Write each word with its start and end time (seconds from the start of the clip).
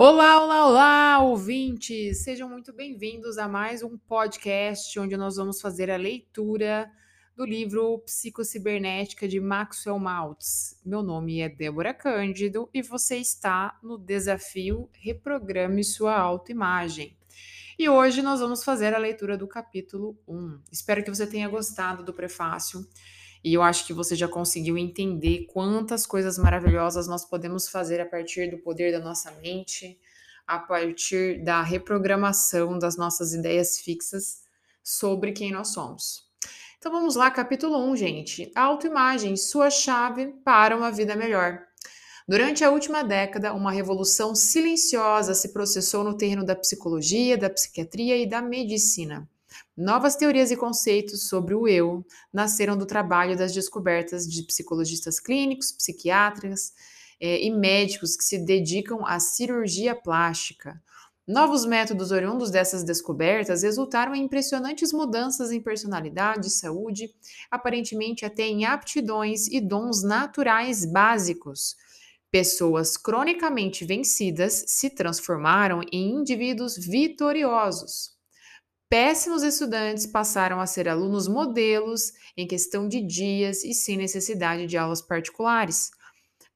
Olá, 0.00 0.40
olá, 0.40 0.66
olá, 0.68 1.18
ouvintes! 1.18 2.22
Sejam 2.22 2.48
muito 2.48 2.72
bem-vindos 2.72 3.36
a 3.36 3.48
mais 3.48 3.82
um 3.82 3.98
podcast 3.98 4.96
onde 4.96 5.16
nós 5.16 5.34
vamos 5.34 5.60
fazer 5.60 5.90
a 5.90 5.96
leitura 5.96 6.88
do 7.34 7.44
livro 7.44 7.98
Psicocibernética 8.06 9.26
de 9.26 9.40
Maxwell 9.40 9.98
Maltz. 9.98 10.80
Meu 10.86 11.02
nome 11.02 11.40
é 11.40 11.48
Débora 11.48 11.92
Cândido 11.92 12.70
e 12.72 12.80
você 12.80 13.16
está 13.16 13.76
no 13.82 13.98
desafio 13.98 14.88
Reprograme 14.92 15.82
Sua 15.82 16.16
Autoimagem. 16.16 17.16
E 17.76 17.88
hoje 17.88 18.22
nós 18.22 18.38
vamos 18.38 18.62
fazer 18.62 18.94
a 18.94 18.98
leitura 18.98 19.36
do 19.36 19.48
capítulo 19.48 20.16
1. 20.28 20.60
Espero 20.70 21.02
que 21.02 21.10
você 21.10 21.26
tenha 21.26 21.48
gostado 21.48 22.04
do 22.04 22.14
prefácio 22.14 22.86
e 23.44 23.54
eu 23.54 23.62
acho 23.62 23.86
que 23.86 23.92
você 23.92 24.16
já 24.16 24.26
conseguiu 24.26 24.76
entender 24.76 25.46
quantas 25.52 26.06
coisas 26.06 26.38
maravilhosas 26.38 27.06
nós 27.06 27.24
podemos 27.24 27.68
fazer 27.68 28.00
a 28.00 28.06
partir 28.06 28.50
do 28.50 28.58
poder 28.58 28.92
da 28.92 28.98
nossa 28.98 29.30
mente, 29.32 29.98
a 30.46 30.58
partir 30.58 31.42
da 31.44 31.62
reprogramação 31.62 32.78
das 32.78 32.96
nossas 32.96 33.34
ideias 33.34 33.78
fixas 33.78 34.42
sobre 34.82 35.32
quem 35.32 35.52
nós 35.52 35.68
somos. 35.68 36.26
Então 36.78 36.92
vamos 36.92 37.16
lá, 37.16 37.30
capítulo 37.30 37.76
1, 37.90 37.96
gente. 37.96 38.52
Autoimagem, 38.54 39.36
sua 39.36 39.68
chave 39.68 40.28
para 40.44 40.76
uma 40.76 40.90
vida 40.90 41.14
melhor. 41.16 41.60
Durante 42.26 42.62
a 42.62 42.70
última 42.70 43.02
década, 43.02 43.54
uma 43.54 43.72
revolução 43.72 44.34
silenciosa 44.34 45.34
se 45.34 45.52
processou 45.52 46.04
no 46.04 46.16
terreno 46.16 46.44
da 46.44 46.54
psicologia, 46.54 47.38
da 47.38 47.50
psiquiatria 47.50 48.16
e 48.16 48.28
da 48.28 48.40
medicina. 48.42 49.28
Novas 49.76 50.16
teorias 50.16 50.50
e 50.50 50.56
conceitos 50.56 51.28
sobre 51.28 51.54
o 51.54 51.68
eu 51.68 52.04
nasceram 52.32 52.76
do 52.76 52.86
trabalho 52.86 53.36
das 53.36 53.52
descobertas 53.52 54.26
de 54.26 54.42
psicologistas 54.42 55.20
clínicos, 55.20 55.72
psiquiatras 55.72 56.72
eh, 57.20 57.46
e 57.46 57.50
médicos 57.50 58.16
que 58.16 58.24
se 58.24 58.38
dedicam 58.38 59.06
à 59.06 59.20
cirurgia 59.20 59.94
plástica. 59.94 60.82
Novos 61.28 61.66
métodos 61.66 62.10
oriundos 62.10 62.50
dessas 62.50 62.82
descobertas 62.82 63.62
resultaram 63.62 64.14
em 64.14 64.24
impressionantes 64.24 64.94
mudanças 64.94 65.52
em 65.52 65.60
personalidade, 65.60 66.48
saúde, 66.48 67.14
aparentemente 67.50 68.24
até 68.24 68.44
em 68.44 68.64
aptidões 68.64 69.46
e 69.46 69.60
dons 69.60 70.02
naturais 70.02 70.86
básicos. 70.86 71.76
Pessoas 72.30 72.96
cronicamente 72.96 73.84
vencidas 73.84 74.64
se 74.68 74.88
transformaram 74.88 75.82
em 75.92 76.14
indivíduos 76.14 76.78
vitoriosos. 76.78 78.17
Péssimos 78.88 79.42
estudantes 79.42 80.06
passaram 80.06 80.60
a 80.60 80.66
ser 80.66 80.88
alunos 80.88 81.28
modelos 81.28 82.12
em 82.34 82.46
questão 82.46 82.88
de 82.88 83.02
dias 83.02 83.62
e 83.62 83.74
sem 83.74 83.98
necessidade 83.98 84.66
de 84.66 84.78
aulas 84.78 85.02
particulares. 85.02 85.90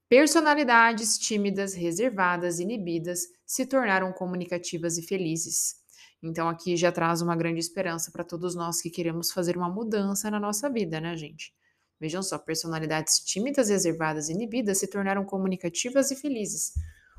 Personalidades 0.09 1.19
tímidas, 1.19 1.75
reservadas, 1.75 2.59
inibidas 2.59 3.27
se 3.45 3.67
tornaram 3.67 4.13
comunicativas 4.15 4.97
e 4.97 5.03
felizes. 5.03 5.77
Então, 6.23 6.49
aqui 6.49 6.75
já 6.75 6.91
traz 6.91 7.21
uma 7.21 7.37
grande 7.37 7.61
esperança 7.61 8.11
para 8.11 8.25
todos 8.25 8.55
nós 8.55 8.81
que 8.81 8.89
queremos 8.89 9.31
fazer 9.31 9.55
uma 9.55 9.69
mudança 9.69 10.31
na 10.31 10.41
nossa 10.41 10.71
vida, 10.71 11.01
né, 11.01 11.15
gente? 11.17 11.53
Vejam 12.01 12.23
só, 12.23 12.39
personalidades 12.39 13.21
tímidas, 13.21 13.69
reservadas 13.69 14.31
inibidas 14.31 14.79
se 14.79 14.87
tornaram 14.87 15.25
comunicativas 15.25 16.11
e 16.11 16.17
felizes. 16.17 16.73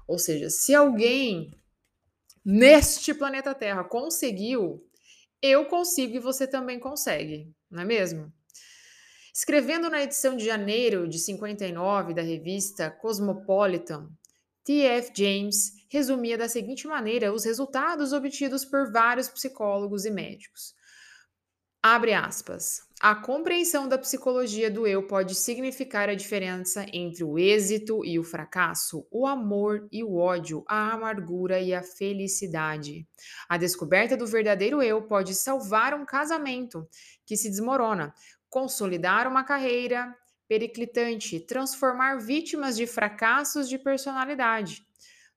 Ou 0.08 0.18
seja, 0.18 0.50
se 0.50 0.74
alguém 0.74 1.52
neste 2.44 3.14
planeta 3.14 3.54
Terra 3.54 3.84
conseguiu 3.84 4.84
eu 5.44 5.66
consigo 5.66 6.16
e 6.16 6.20
você 6.20 6.48
também 6.48 6.80
consegue, 6.80 7.54
não 7.70 7.82
é 7.82 7.86
mesmo? 7.86 8.34
Escrevendo 9.36 9.90
na 9.90 10.02
edição 10.02 10.38
de 10.38 10.46
janeiro 10.46 11.06
de 11.08 11.20
59 11.20 12.14
da 12.14 12.22
revista 12.22 12.90
Cosmopolitan, 12.90 14.10
T.F. 14.64 15.12
James 15.14 15.74
resumia 15.90 16.38
da 16.38 16.48
seguinte 16.48 16.88
maneira 16.88 17.34
os 17.34 17.44
resultados 17.44 18.14
obtidos 18.14 18.64
por 18.64 18.90
vários 18.92 19.28
psicólogos 19.28 20.06
e 20.06 20.12
médicos. 20.12 20.74
Abre 21.82 22.14
aspas. 22.14 22.80
A 23.06 23.14
compreensão 23.14 23.86
da 23.86 23.98
psicologia 23.98 24.72
do 24.72 24.88
eu 24.88 25.06
pode 25.06 25.36
significar 25.36 26.08
a 26.08 26.16
diferença 26.16 26.86
entre 26.94 27.22
o 27.22 27.38
êxito 27.38 28.00
e 28.06 28.18
o 28.18 28.24
fracasso, 28.24 29.06
o 29.12 29.28
amor 29.28 29.90
e 29.92 30.02
o 30.02 30.16
ódio, 30.16 30.64
a 30.66 30.94
amargura 30.94 31.60
e 31.60 31.74
a 31.74 31.84
felicidade. 31.84 33.06
A 33.50 33.58
descoberta 33.58 34.16
do 34.16 34.26
verdadeiro 34.26 34.82
eu 34.82 35.02
pode 35.02 35.36
salvar 35.36 35.94
um 35.94 36.06
casamento 36.06 36.88
que 37.26 37.36
se 37.36 37.50
desmorona, 37.50 38.14
consolidar 38.50 39.28
uma 39.28 39.44
carreira 39.44 40.16
periclitante, 40.48 41.42
transformar 41.42 42.20
vítimas 42.20 42.78
de 42.78 42.88
fracassos 42.88 43.68
de 43.68 43.78
personalidade. 43.78 44.82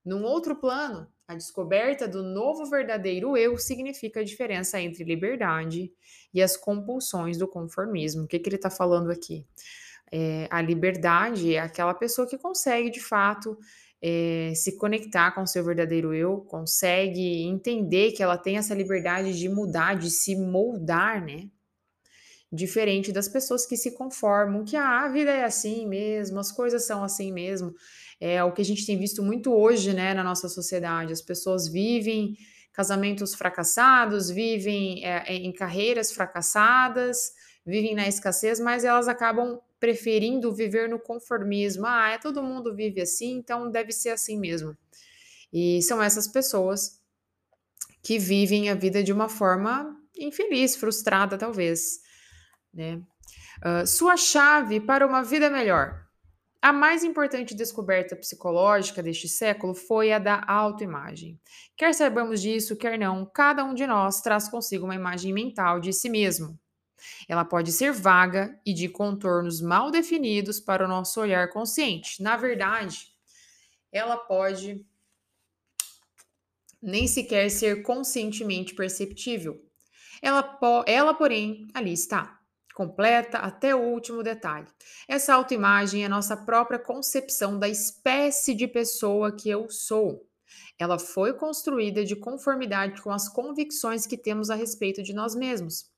Num 0.05 0.23
outro 0.23 0.55
plano, 0.55 1.05
a 1.27 1.35
descoberta 1.35 2.07
do 2.07 2.23
novo 2.23 2.65
verdadeiro 2.69 3.35
eu 3.35 3.57
significa 3.57 4.21
a 4.21 4.23
diferença 4.23 4.79
entre 4.79 5.03
liberdade 5.03 5.91
e 6.33 6.41
as 6.41 6.55
compulsões 6.55 7.37
do 7.37 7.47
conformismo. 7.47 8.23
O 8.23 8.27
que, 8.27 8.39
que 8.39 8.47
ele 8.47 8.55
está 8.55 8.69
falando 8.69 9.11
aqui? 9.11 9.45
É, 10.09 10.47
a 10.49 10.61
liberdade 10.61 11.53
é 11.53 11.59
aquela 11.59 11.93
pessoa 11.93 12.27
que 12.27 12.37
consegue, 12.37 12.89
de 12.89 13.01
fato, 13.01 13.57
é, 14.01 14.53
se 14.55 14.77
conectar 14.77 15.31
com 15.31 15.41
o 15.41 15.47
seu 15.47 15.65
verdadeiro 15.65 16.13
eu, 16.13 16.37
consegue 16.41 17.43
entender 17.43 18.13
que 18.13 18.23
ela 18.23 18.37
tem 18.37 18.57
essa 18.57 18.73
liberdade 18.73 19.37
de 19.37 19.49
mudar, 19.49 19.95
de 19.97 20.09
se 20.09 20.35
moldar, 20.35 21.25
né? 21.25 21.49
Diferente 22.51 23.11
das 23.11 23.27
pessoas 23.27 23.65
que 23.65 23.75
se 23.75 23.91
conformam, 23.91 24.63
que 24.63 24.75
ah, 24.75 25.01
a 25.01 25.09
vida 25.09 25.31
é 25.31 25.43
assim 25.43 25.85
mesmo, 25.87 26.39
as 26.39 26.51
coisas 26.51 26.85
são 26.85 27.03
assim 27.03 27.31
mesmo. 27.31 27.73
É 28.19 28.43
o 28.43 28.53
que 28.53 28.61
a 28.61 28.65
gente 28.65 28.85
tem 28.85 28.97
visto 28.97 29.21
muito 29.21 29.53
hoje, 29.53 29.93
né, 29.93 30.13
na 30.13 30.23
nossa 30.23 30.47
sociedade. 30.47 31.11
As 31.11 31.21
pessoas 31.21 31.67
vivem 31.67 32.37
casamentos 32.71 33.33
fracassados, 33.33 34.29
vivem 34.29 35.03
é, 35.03 35.33
em 35.33 35.51
carreiras 35.51 36.11
fracassadas, 36.11 37.31
vivem 37.65 37.95
na 37.95 38.07
escassez, 38.07 38.59
mas 38.59 38.85
elas 38.85 39.07
acabam 39.07 39.59
preferindo 39.79 40.53
viver 40.53 40.87
no 40.87 40.99
conformismo. 40.99 41.85
Ah, 41.85 42.11
é 42.11 42.17
todo 42.17 42.43
mundo 42.43 42.75
vive 42.75 43.01
assim, 43.01 43.33
então 43.33 43.69
deve 43.69 43.91
ser 43.91 44.09
assim 44.09 44.39
mesmo. 44.39 44.77
E 45.51 45.81
são 45.81 46.01
essas 46.01 46.27
pessoas 46.27 47.01
que 48.01 48.17
vivem 48.17 48.69
a 48.69 48.75
vida 48.75 49.03
de 49.03 49.11
uma 49.11 49.27
forma 49.27 49.95
infeliz, 50.15 50.75
frustrada, 50.75 51.37
talvez. 51.37 51.99
Né? 52.77 53.01
Uh, 53.57 53.87
sua 53.87 54.15
chave 54.15 54.79
para 54.79 55.05
uma 55.05 55.23
vida 55.23 55.49
melhor. 55.49 56.05
A 56.61 56.71
mais 56.71 57.03
importante 57.03 57.55
descoberta 57.55 58.15
psicológica 58.15 59.01
deste 59.01 59.27
século 59.27 59.73
foi 59.73 60.11
a 60.11 60.19
da 60.19 60.43
autoimagem. 60.47 61.39
Quer 61.75 61.93
saibamos 61.93 62.41
disso, 62.41 62.75
quer 62.75 62.99
não, 62.99 63.25
cada 63.25 63.63
um 63.63 63.73
de 63.73 63.87
nós 63.87 64.21
traz 64.21 64.47
consigo 64.47 64.85
uma 64.85 64.95
imagem 64.95 65.33
mental 65.33 65.79
de 65.79 65.91
si 65.91 66.09
mesmo. 66.09 66.59
Ela 67.27 67.45
pode 67.45 67.71
ser 67.71 67.91
vaga 67.91 68.59
e 68.65 68.73
de 68.73 68.89
contornos 68.89 69.61
mal 69.61 69.89
definidos 69.89 70.59
para 70.59 70.85
o 70.85 70.87
nosso 70.87 71.19
olhar 71.21 71.49
consciente. 71.49 72.21
Na 72.21 72.35
verdade, 72.37 73.07
ela 73.91 74.17
pode 74.17 74.85
nem 76.81 77.07
sequer 77.07 77.49
ser 77.49 77.81
conscientemente 77.81 78.73
perceptível. 78.73 79.63
Ela, 80.21 80.59
ela 80.85 81.13
porém, 81.13 81.67
ali 81.73 81.93
está 81.93 82.36
completa 82.77 83.39
até 83.39 83.73
o 83.73 83.79
último 83.79 84.21
detalhe. 84.21 84.67
Essa 85.07 85.33
autoimagem 85.33 86.05
é 86.05 86.07
nossa 86.07 86.37
própria 86.37 86.77
concepção 86.77 87.57
da 87.57 87.67
espécie 87.67 88.53
de 88.53 88.67
pessoa 88.67 89.35
que 89.35 89.49
eu 89.49 89.67
sou. 89.67 90.29
Ela 90.77 90.99
foi 90.99 91.33
construída 91.33 92.05
de 92.05 92.15
conformidade 92.15 93.01
com 93.01 93.09
as 93.09 93.27
convicções 93.27 94.05
que 94.05 94.15
temos 94.15 94.51
a 94.51 94.55
respeito 94.55 95.01
de 95.01 95.11
nós 95.11 95.33
mesmos. 95.33 95.89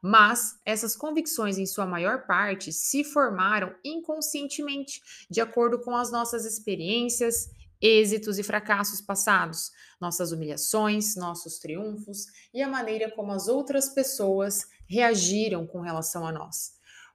Mas 0.00 0.56
essas 0.64 0.94
convicções, 0.94 1.58
em 1.58 1.66
sua 1.66 1.84
maior 1.84 2.24
parte, 2.28 2.72
se 2.72 3.02
formaram 3.02 3.74
inconscientemente, 3.84 5.02
de 5.28 5.40
acordo 5.40 5.80
com 5.80 5.96
as 5.96 6.12
nossas 6.12 6.44
experiências, 6.44 7.50
êxitos 7.80 8.38
e 8.38 8.42
fracassos 8.42 9.00
passados, 9.00 9.70
nossas 10.00 10.32
humilhações, 10.32 11.16
nossos 11.16 11.58
triunfos 11.58 12.26
e 12.52 12.62
a 12.62 12.68
maneira 12.68 13.10
como 13.10 13.32
as 13.32 13.48
outras 13.48 13.88
pessoas 13.88 14.66
reagiram 14.86 15.66
com 15.66 15.80
relação 15.80 16.26
a 16.26 16.32
nós, 16.32 16.72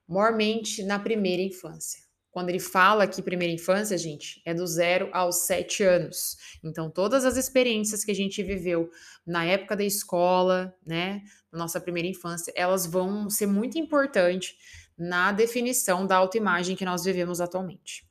mormente 0.08 0.82
na 0.82 0.98
primeira 0.98 1.42
infância. 1.42 2.06
Quando 2.30 2.50
ele 2.50 2.60
fala 2.60 3.06
que 3.06 3.22
primeira 3.22 3.54
infância, 3.54 3.96
gente, 3.96 4.42
é 4.44 4.52
do 4.52 4.66
zero 4.66 5.08
aos 5.10 5.46
sete 5.46 5.82
anos. 5.82 6.36
Então, 6.62 6.90
todas 6.90 7.24
as 7.24 7.38
experiências 7.38 8.04
que 8.04 8.10
a 8.10 8.14
gente 8.14 8.42
viveu 8.42 8.90
na 9.26 9.46
época 9.46 9.74
da 9.74 9.82
escola, 9.82 10.74
né, 10.84 11.22
na 11.50 11.60
nossa 11.60 11.80
primeira 11.80 12.06
infância, 12.06 12.52
elas 12.54 12.84
vão 12.84 13.30
ser 13.30 13.46
muito 13.46 13.78
importantes 13.78 14.54
na 14.98 15.32
definição 15.32 16.06
da 16.06 16.16
autoimagem 16.16 16.76
que 16.76 16.84
nós 16.84 17.04
vivemos 17.04 17.40
atualmente. 17.40 18.05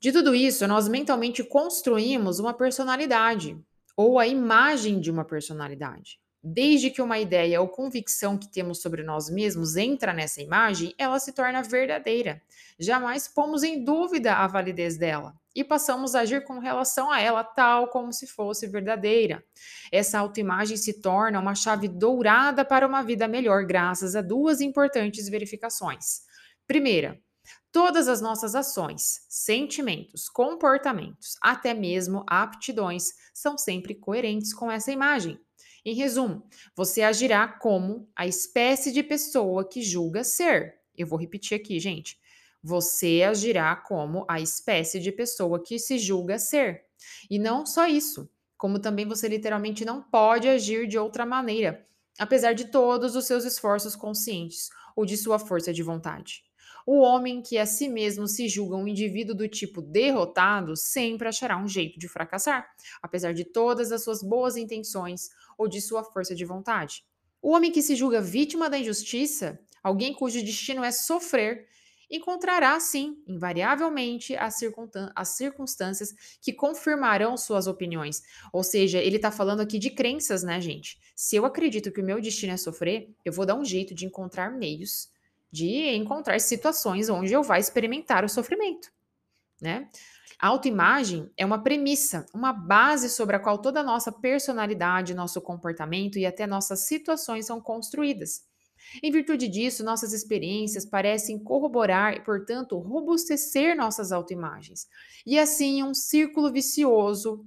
De 0.00 0.10
tudo 0.12 0.34
isso, 0.34 0.66
nós 0.66 0.88
mentalmente 0.88 1.44
construímos 1.44 2.38
uma 2.38 2.54
personalidade 2.54 3.56
ou 3.94 4.18
a 4.18 4.26
imagem 4.26 4.98
de 4.98 5.10
uma 5.10 5.26
personalidade. 5.26 6.18
Desde 6.42 6.90
que 6.90 7.02
uma 7.02 7.18
ideia 7.18 7.60
ou 7.60 7.68
convicção 7.68 8.38
que 8.38 8.50
temos 8.50 8.80
sobre 8.80 9.02
nós 9.02 9.28
mesmos 9.28 9.76
entra 9.76 10.14
nessa 10.14 10.40
imagem, 10.40 10.94
ela 10.96 11.18
se 11.18 11.32
torna 11.32 11.62
verdadeira. 11.62 12.40
Jamais 12.78 13.28
pomos 13.28 13.62
em 13.62 13.84
dúvida 13.84 14.32
a 14.36 14.46
validez 14.46 14.96
dela. 14.96 15.34
e 15.54 15.64
passamos 15.64 16.14
a 16.14 16.20
agir 16.20 16.44
com 16.44 16.60
relação 16.60 17.10
a 17.10 17.20
ela 17.20 17.42
tal 17.42 17.88
como 17.88 18.12
se 18.12 18.26
fosse 18.26 18.68
verdadeira. 18.68 19.44
Essa 19.90 20.20
autoimagem 20.20 20.76
se 20.76 21.00
torna 21.02 21.40
uma 21.40 21.56
chave 21.56 21.88
dourada 21.88 22.64
para 22.64 22.86
uma 22.86 23.02
vida 23.02 23.26
melhor, 23.26 23.66
graças 23.66 24.14
a 24.14 24.22
duas 24.22 24.60
importantes 24.60 25.28
verificações. 25.28 26.22
Primeira, 26.68 27.20
Todas 27.72 28.08
as 28.08 28.20
nossas 28.20 28.54
ações, 28.54 29.24
sentimentos, 29.28 30.28
comportamentos, 30.28 31.36
até 31.40 31.72
mesmo 31.72 32.24
aptidões, 32.26 33.12
são 33.32 33.56
sempre 33.56 33.94
coerentes 33.94 34.52
com 34.52 34.70
essa 34.70 34.90
imagem. 34.90 35.38
Em 35.84 35.94
resumo, 35.94 36.46
você 36.74 37.02
agirá 37.02 37.46
como 37.46 38.08
a 38.14 38.26
espécie 38.26 38.92
de 38.92 39.02
pessoa 39.02 39.66
que 39.66 39.82
julga 39.82 40.24
ser. 40.24 40.80
Eu 40.96 41.06
vou 41.06 41.18
repetir 41.18 41.56
aqui, 41.56 41.78
gente. 41.78 42.18
Você 42.62 43.22
agirá 43.22 43.74
como 43.76 44.26
a 44.28 44.40
espécie 44.40 45.00
de 45.00 45.10
pessoa 45.10 45.62
que 45.62 45.78
se 45.78 45.98
julga 45.98 46.38
ser. 46.38 46.84
E 47.30 47.38
não 47.38 47.64
só 47.64 47.86
isso, 47.86 48.28
como 48.58 48.78
também 48.78 49.06
você 49.06 49.26
literalmente 49.28 49.84
não 49.84 50.02
pode 50.02 50.46
agir 50.46 50.86
de 50.86 50.98
outra 50.98 51.24
maneira, 51.24 51.86
apesar 52.18 52.52
de 52.52 52.66
todos 52.66 53.16
os 53.16 53.26
seus 53.26 53.44
esforços 53.44 53.96
conscientes 53.96 54.68
ou 54.94 55.06
de 55.06 55.16
sua 55.16 55.38
força 55.38 55.72
de 55.72 55.82
vontade. 55.82 56.49
O 56.92 57.02
homem 57.02 57.40
que 57.40 57.56
a 57.56 57.66
si 57.66 57.88
mesmo 57.88 58.26
se 58.26 58.48
julga 58.48 58.74
um 58.74 58.88
indivíduo 58.88 59.32
do 59.32 59.46
tipo 59.46 59.80
derrotado 59.80 60.76
sempre 60.76 61.28
achará 61.28 61.56
um 61.56 61.68
jeito 61.68 61.96
de 62.00 62.08
fracassar, 62.08 62.68
apesar 63.00 63.32
de 63.32 63.44
todas 63.44 63.92
as 63.92 64.02
suas 64.02 64.24
boas 64.24 64.56
intenções 64.56 65.30
ou 65.56 65.68
de 65.68 65.80
sua 65.80 66.02
força 66.02 66.34
de 66.34 66.44
vontade. 66.44 67.04
O 67.40 67.52
homem 67.52 67.70
que 67.70 67.80
se 67.80 67.94
julga 67.94 68.20
vítima 68.20 68.68
da 68.68 68.76
injustiça, 68.76 69.56
alguém 69.84 70.12
cujo 70.12 70.44
destino 70.44 70.82
é 70.82 70.90
sofrer, 70.90 71.68
encontrará, 72.10 72.80
sim, 72.80 73.22
invariavelmente, 73.24 74.34
as, 74.34 74.56
as 75.14 75.28
circunstâncias 75.28 76.12
que 76.42 76.52
confirmarão 76.52 77.36
suas 77.36 77.68
opiniões. 77.68 78.20
Ou 78.52 78.64
seja, 78.64 78.98
ele 78.98 79.14
está 79.14 79.30
falando 79.30 79.60
aqui 79.60 79.78
de 79.78 79.90
crenças, 79.90 80.42
né, 80.42 80.60
gente? 80.60 80.98
Se 81.14 81.36
eu 81.36 81.46
acredito 81.46 81.92
que 81.92 82.00
o 82.00 82.04
meu 82.04 82.20
destino 82.20 82.52
é 82.52 82.56
sofrer, 82.56 83.14
eu 83.24 83.32
vou 83.32 83.46
dar 83.46 83.54
um 83.54 83.64
jeito 83.64 83.94
de 83.94 84.06
encontrar 84.06 84.50
meios 84.50 85.08
de 85.50 85.94
encontrar 85.94 86.38
situações 86.40 87.08
onde 87.08 87.32
eu 87.32 87.42
vá 87.42 87.58
experimentar 87.58 88.24
o 88.24 88.28
sofrimento, 88.28 88.90
né? 89.60 89.88
A 90.38 90.48
autoimagem 90.48 91.30
é 91.36 91.44
uma 91.44 91.62
premissa, 91.62 92.24
uma 92.32 92.50
base 92.50 93.10
sobre 93.10 93.36
a 93.36 93.38
qual 93.38 93.58
toda 93.58 93.80
a 93.80 93.84
nossa 93.84 94.10
personalidade, 94.10 95.12
nosso 95.12 95.38
comportamento 95.40 96.18
e 96.18 96.24
até 96.24 96.46
nossas 96.46 96.86
situações 96.86 97.44
são 97.44 97.60
construídas. 97.60 98.48
Em 99.02 99.12
virtude 99.12 99.48
disso, 99.48 99.84
nossas 99.84 100.14
experiências 100.14 100.86
parecem 100.86 101.38
corroborar 101.38 102.14
e, 102.14 102.20
portanto, 102.20 102.78
robustecer 102.78 103.76
nossas 103.76 104.12
autoimagens. 104.12 104.88
E 105.26 105.38
assim, 105.38 105.82
um 105.82 105.92
círculo 105.92 106.50
vicioso 106.50 107.44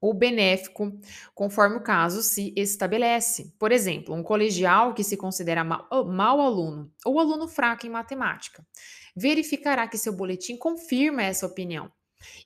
ou 0.00 0.14
benéfico, 0.14 0.92
conforme 1.34 1.76
o 1.76 1.82
caso 1.82 2.22
se 2.22 2.52
estabelece. 2.56 3.52
Por 3.58 3.72
exemplo, 3.72 4.14
um 4.14 4.22
colegial 4.22 4.94
que 4.94 5.02
se 5.02 5.16
considera 5.16 5.64
mau, 5.64 5.86
mau 6.06 6.40
aluno 6.40 6.92
ou 7.04 7.18
aluno 7.18 7.48
fraco 7.48 7.86
em 7.86 7.90
matemática 7.90 8.64
verificará 9.18 9.88
que 9.88 9.98
seu 9.98 10.12
boletim 10.12 10.56
confirma 10.56 11.22
essa 11.22 11.44
opinião. 11.44 11.90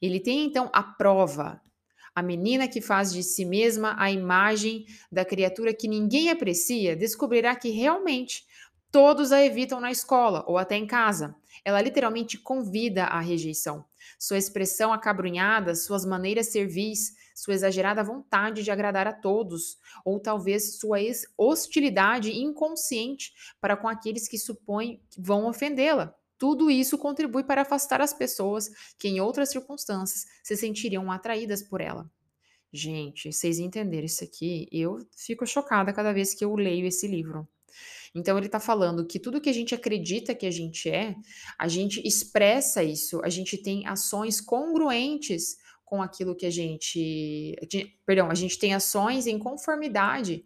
Ele 0.01 0.19
tem 0.19 0.45
então 0.45 0.71
a 0.73 0.83
prova. 0.83 1.61
A 2.15 2.23
menina 2.23 2.67
que 2.67 2.81
faz 2.81 3.13
de 3.13 3.23
si 3.23 3.45
mesma 3.45 3.95
a 3.99 4.11
imagem 4.11 4.87
da 5.11 5.25
criatura 5.25 5.75
que 5.75 5.89
ninguém 5.89 6.31
aprecia 6.31 6.97
descobrirá 6.97 7.55
que 7.55 7.71
realmente 7.71 8.47
todos 8.91 9.33
a 9.33 9.45
evitam 9.45 9.81
na 9.81 9.91
escola 9.91 10.45
ou 10.47 10.59
até 10.59 10.77
em 10.77 10.87
casa. 10.87 11.35
Ela 11.65 11.81
literalmente 11.81 12.39
convida 12.39 13.05
à 13.05 13.21
rejeição. 13.21 13.85
Sua 14.19 14.37
expressão 14.37 14.93
acabrunhada, 14.93 15.75
suas 15.75 16.05
maneiras 16.05 16.49
servis, 16.49 17.15
sua 17.35 17.55
exagerada 17.55 18.03
vontade 18.03 18.63
de 18.63 18.71
agradar 18.71 19.07
a 19.07 19.13
todos, 19.13 19.79
ou 20.05 20.21
talvez 20.21 20.79
sua 20.79 20.99
hostilidade 21.37 22.33
inconsciente 22.33 23.33
para 23.61 23.77
com 23.77 23.89
aqueles 23.89 24.29
que 24.29 24.39
supõem 24.39 25.03
que 25.11 25.21
vão 25.21 25.47
ofendê-la. 25.47 26.15
Tudo 26.39 26.71
isso 26.71 26.99
contribui 26.99 27.45
para 27.45 27.63
afastar 27.63 28.01
as 28.01 28.13
pessoas 28.13 28.69
que, 28.99 29.09
em 29.09 29.21
outras 29.21 29.51
circunstâncias, 29.51 30.27
se 30.43 30.57
sentiriam 30.57 31.11
atraídas 31.13 31.63
por 31.63 31.81
ela. 31.81 32.11
Gente, 32.73 33.33
vocês 33.33 33.59
entenderam 33.59 34.07
isso 34.07 34.25
aqui? 34.25 34.67
Eu 34.73 34.99
fico 35.15 35.47
chocada 35.47 35.93
cada 35.93 36.13
vez 36.13 36.35
que 36.35 36.45
eu 36.45 36.55
leio 36.57 36.87
esse 36.87 37.07
livro. 37.07 37.47
Então 38.15 38.37
ele 38.37 38.47
está 38.47 38.61
falando 38.61 39.07
que 39.07 39.19
tudo 39.19 39.41
que 39.41 39.49
a 39.49 39.55
gente 39.55 39.75
acredita 39.75 40.35
que 40.35 40.47
a 40.47 40.51
gente 40.51 40.89
é, 40.89 41.15
a 41.59 41.69
gente 41.69 42.07
expressa 42.07 42.83
isso, 42.83 43.21
a 43.25 43.29
gente 43.29 43.57
tem 43.57 43.87
ações 43.87 44.41
congruentes 44.41 45.57
com 45.93 46.01
aquilo 46.01 46.35
que 46.35 46.47
a 46.47 46.51
gente, 46.51 47.55
perdão, 48.07 48.31
a 48.31 48.35
gente 48.35 48.59
tem 48.59 48.73
ações 48.73 49.27
em 49.27 49.39
conformidade 49.39 50.43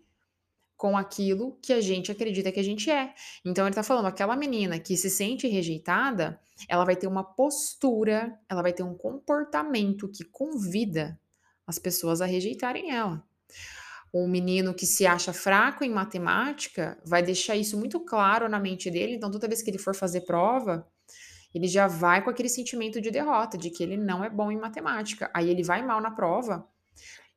com 0.76 0.98
aquilo 0.98 1.56
que 1.62 1.72
a 1.72 1.81
gente 1.81 2.10
acredita 2.10 2.50
que 2.50 2.58
a 2.58 2.64
gente 2.64 2.90
é. 2.90 3.14
Então 3.44 3.64
ele 3.64 3.70
está 3.70 3.84
falando, 3.84 4.06
aquela 4.06 4.34
menina 4.34 4.76
que 4.81 4.96
se 4.96 5.08
sente 5.08 5.46
rejeitada, 5.46 6.40
ela 6.69 6.84
vai 6.84 6.96
ter 6.96 7.06
uma 7.06 7.22
postura, 7.22 8.37
ela 8.48 8.60
vai 8.60 8.72
ter 8.72 8.82
um 8.82 8.96
comportamento 8.96 10.08
que 10.08 10.25
convida 10.25 11.16
as 11.64 11.78
pessoas 11.78 12.20
a 12.20 12.26
rejeitarem 12.26 12.90
ela. 12.90 13.25
O 14.12 14.26
menino 14.26 14.75
que 14.75 14.84
se 14.84 15.06
acha 15.06 15.32
fraco 15.32 15.84
em 15.84 15.90
matemática 15.90 17.00
vai 17.04 17.22
deixar 17.22 17.54
isso 17.54 17.78
muito 17.78 18.00
claro 18.00 18.48
na 18.48 18.58
mente 18.58 18.90
dele, 18.90 19.14
então 19.14 19.31
toda 19.31 19.46
vez 19.46 19.62
que 19.62 19.70
ele 19.70 19.78
for 19.78 19.94
fazer 19.94 20.22
prova, 20.22 20.84
ele 21.56 21.69
já 21.69 21.87
vai 21.87 22.23
com 22.23 22.29
aquele 22.29 22.50
sentimento 22.50 23.00
de 23.00 23.11
derrota, 23.11 23.56
de 23.56 23.70
que 23.70 23.82
ele 23.82 23.97
não 23.97 24.23
é 24.23 24.29
bom 24.29 24.50
em 24.50 24.58
matemática. 24.58 25.31
Aí 25.32 25.49
ele 25.49 25.62
vai 25.62 25.82
mal 25.82 26.03
na 26.03 26.11
prova 26.11 26.69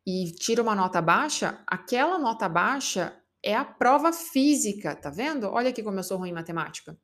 e 0.05 0.31
tira 0.33 0.61
uma 0.61 0.75
nota 0.75 1.01
baixa, 1.01 1.63
aquela 1.65 2.19
nota 2.19 2.49
baixa 2.49 3.15
é 3.41 3.55
a 3.55 3.63
prova 3.63 4.11
física, 4.11 4.93
tá 4.93 5.09
vendo? 5.09 5.47
Olha 5.47 5.69
aqui 5.69 5.81
como 5.81 5.97
eu 5.97 6.03
sou 6.03 6.17
ruim 6.17 6.31
em 6.31 6.33
matemática. 6.33 6.97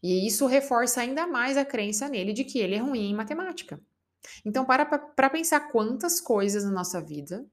E 0.00 0.24
isso 0.24 0.46
reforça 0.46 1.00
ainda 1.00 1.26
mais 1.26 1.56
a 1.56 1.64
crença 1.64 2.08
nele 2.08 2.32
de 2.32 2.44
que 2.44 2.60
ele 2.60 2.76
é 2.76 2.78
ruim 2.78 3.10
em 3.10 3.14
matemática. 3.14 3.80
Então, 4.44 4.64
para 4.64 4.86
para 4.86 5.28
pensar 5.28 5.72
quantas 5.72 6.20
coisas 6.20 6.64
na 6.64 6.70
nossa 6.70 7.00
vida 7.00 7.44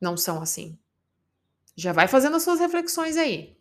não 0.00 0.16
são 0.16 0.40
assim. 0.40 0.78
Já 1.76 1.92
vai 1.92 2.08
fazendo 2.08 2.36
as 2.36 2.42
suas 2.42 2.58
reflexões 2.58 3.18
aí. 3.18 3.57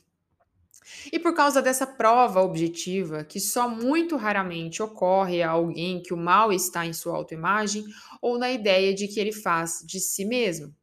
E 1.12 1.20
por 1.20 1.34
causa 1.34 1.62
dessa 1.62 1.86
prova 1.86 2.42
objetiva, 2.42 3.24
que 3.24 3.40
só 3.40 3.70
muito 3.70 4.16
raramente 4.16 4.82
ocorre 4.82 5.42
a 5.42 5.52
alguém 5.52 6.02
que 6.02 6.14
o 6.14 6.18
mal 6.18 6.52
está 6.52 6.86
em 6.86 6.94
sua 6.94 7.16
autoimagem 7.16 7.86
ou 8.22 8.38
na 8.38 8.52
ideia 8.52 8.94
de 8.94 9.08
que 9.08 9.20
ele 9.20 9.32
faz 9.32 9.84
de 9.86 10.00
si 10.00 10.26
mesmo. 10.26 10.74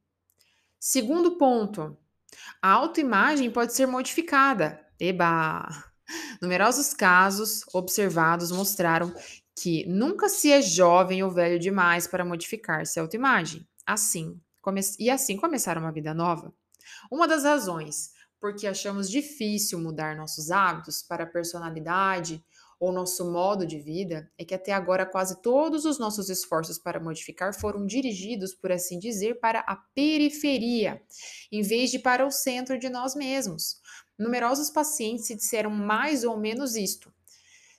Segundo 0.78 1.38
ponto, 1.38 1.96
a 2.61 2.70
autoimagem 2.70 3.50
pode 3.50 3.75
ser 3.75 3.87
modificada. 3.87 4.80
Eba! 4.99 5.66
Numerosos 6.40 6.92
casos 6.92 7.64
observados 7.73 8.52
mostraram 8.52 9.12
que 9.56 9.87
nunca 9.87 10.28
se 10.28 10.52
é 10.52 10.61
jovem 10.61 11.23
ou 11.23 11.30
velho 11.30 11.58
demais 11.58 12.06
para 12.06 12.25
modificar-se 12.25 12.99
a 12.99 13.02
autoimagem. 13.02 13.66
Assim, 13.87 14.40
e 14.99 15.11
assim 15.11 15.37
começar 15.37 15.78
uma 15.78 15.92
vida 15.92 16.12
nova. 16.12 16.52
Uma 17.11 17.28
das 17.28 17.44
razões 17.44 18.13
porque 18.44 18.66
achamos 18.66 19.08
difícil 19.08 19.80
mudar 19.80 20.14
nossos 20.14 20.50
hábitos 20.50 21.02
para 21.02 21.24
a 21.24 21.26
personalidade 21.26 22.44
ou 22.78 22.92
nosso 22.92 23.32
modo 23.32 23.66
de 23.66 23.80
vida, 23.80 24.30
é 24.36 24.44
que 24.44 24.54
até 24.54 24.70
agora 24.70 25.06
quase 25.06 25.40
todos 25.40 25.86
os 25.86 25.98
nossos 25.98 26.28
esforços 26.28 26.78
para 26.78 27.00
modificar 27.00 27.58
foram 27.58 27.86
dirigidos, 27.86 28.52
por 28.52 28.70
assim 28.70 28.98
dizer, 28.98 29.40
para 29.40 29.60
a 29.60 29.76
periferia, 29.94 31.00
em 31.50 31.62
vez 31.62 31.90
de 31.90 31.98
para 31.98 32.26
o 32.26 32.30
centro 32.30 32.78
de 32.78 32.90
nós 32.90 33.14
mesmos. 33.14 33.80
Numerosos 34.18 34.68
pacientes 34.68 35.26
se 35.26 35.34
disseram 35.34 35.70
mais 35.70 36.22
ou 36.22 36.38
menos 36.38 36.76
isto. 36.76 37.10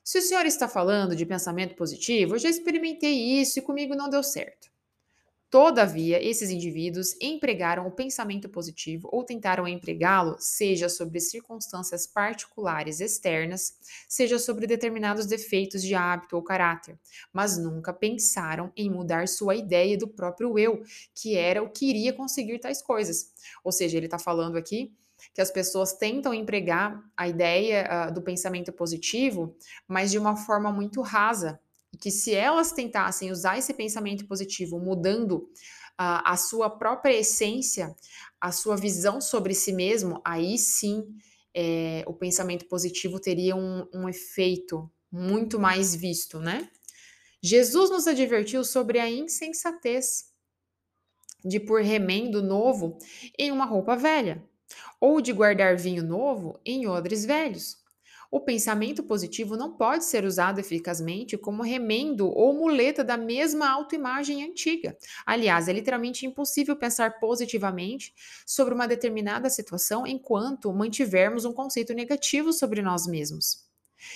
Se 0.03 0.17
o 0.17 0.21
senhor 0.23 0.47
está 0.47 0.67
falando 0.67 1.15
de 1.15 1.27
pensamento 1.27 1.75
positivo, 1.75 2.33
eu 2.33 2.39
já 2.39 2.49
experimentei 2.49 3.39
isso 3.39 3.59
e 3.59 3.61
comigo 3.61 3.93
não 3.93 4.09
deu 4.09 4.23
certo. 4.23 4.74
Todavia, 5.49 6.21
esses 6.21 6.49
indivíduos 6.49 7.15
empregaram 7.21 7.87
o 7.87 7.91
pensamento 7.91 8.49
positivo 8.49 9.07
ou 9.11 9.23
tentaram 9.23 9.67
empregá-lo, 9.67 10.35
seja 10.39 10.89
sobre 10.89 11.19
circunstâncias 11.19 12.07
particulares 12.07 12.99
externas, 12.99 13.77
seja 14.09 14.39
sobre 14.39 14.67
determinados 14.67 15.25
defeitos 15.25 15.81
de 15.81 15.93
hábito 15.93 16.35
ou 16.35 16.43
caráter, 16.43 16.99
mas 17.31 17.57
nunca 17.57 17.93
pensaram 17.93 18.71
em 18.75 18.89
mudar 18.89 19.27
sua 19.27 19.55
ideia 19.55 19.97
do 19.97 20.07
próprio 20.07 20.57
eu, 20.57 20.83
que 21.13 21.37
era 21.37 21.61
o 21.61 21.69
que 21.69 21.89
iria 21.89 22.11
conseguir 22.11 22.59
tais 22.59 22.81
coisas. 22.81 23.31
Ou 23.63 23.71
seja, 23.71 23.97
ele 23.97 24.07
está 24.07 24.19
falando 24.19 24.57
aqui 24.57 24.93
que 25.33 25.41
as 25.41 25.51
pessoas 25.51 25.93
tentam 25.93 26.33
empregar 26.33 27.01
a 27.15 27.27
ideia 27.27 28.09
uh, 28.09 28.13
do 28.13 28.21
pensamento 28.21 28.71
positivo, 28.73 29.55
mas 29.87 30.11
de 30.11 30.17
uma 30.17 30.35
forma 30.35 30.71
muito 30.71 31.01
rasa, 31.01 31.59
que 31.97 32.11
se 32.11 32.33
elas 32.33 32.71
tentassem 32.71 33.31
usar 33.31 33.57
esse 33.57 33.73
pensamento 33.73 34.27
positivo, 34.27 34.79
mudando 34.79 35.37
uh, 35.99 36.21
a 36.23 36.37
sua 36.37 36.69
própria 36.69 37.13
essência, 37.13 37.95
a 38.39 38.51
sua 38.51 38.75
visão 38.75 39.21
sobre 39.21 39.53
si 39.53 39.73
mesmo, 39.73 40.21
aí 40.23 40.57
sim 40.57 41.05
é, 41.55 42.03
o 42.05 42.13
pensamento 42.13 42.65
positivo 42.67 43.19
teria 43.19 43.55
um, 43.55 43.87
um 43.93 44.09
efeito 44.09 44.91
muito 45.11 45.57
mais 45.57 45.95
visto, 45.95 46.39
né? 46.39 46.69
Jesus 47.41 47.89
nos 47.89 48.07
advertiu 48.07 48.63
sobre 48.63 48.99
a 48.99 49.09
insensatez 49.09 50.25
de 51.43 51.59
pôr 51.59 51.81
remendo 51.81 52.41
novo 52.41 52.97
em 53.37 53.51
uma 53.51 53.65
roupa 53.65 53.95
velha, 53.95 54.43
ou 54.99 55.21
de 55.21 55.31
guardar 55.31 55.77
vinho 55.77 56.03
novo 56.03 56.59
em 56.65 56.87
odres 56.87 57.23
velhos. 57.23 57.77
O 58.31 58.39
pensamento 58.39 59.03
positivo 59.03 59.55
não 59.55 59.77
pode 59.77 60.05
ser 60.05 60.25
usado 60.25 60.59
eficazmente 60.59 61.37
como 61.37 61.63
remendo 61.63 62.27
ou 62.27 62.53
muleta 62.53 63.03
da 63.03 63.17
mesma 63.17 63.69
autoimagem 63.69 64.43
antiga. 64.43 64.97
Aliás, 65.25 65.67
é 65.67 65.73
literalmente 65.73 66.25
impossível 66.25 66.75
pensar 66.75 67.19
positivamente 67.19 68.13
sobre 68.45 68.73
uma 68.73 68.87
determinada 68.87 69.49
situação 69.49 70.05
enquanto 70.05 70.73
mantivermos 70.73 71.45
um 71.45 71.53
conceito 71.53 71.93
negativo 71.93 72.51
sobre 72.51 72.81
nós 72.81 73.07
mesmos. 73.07 73.63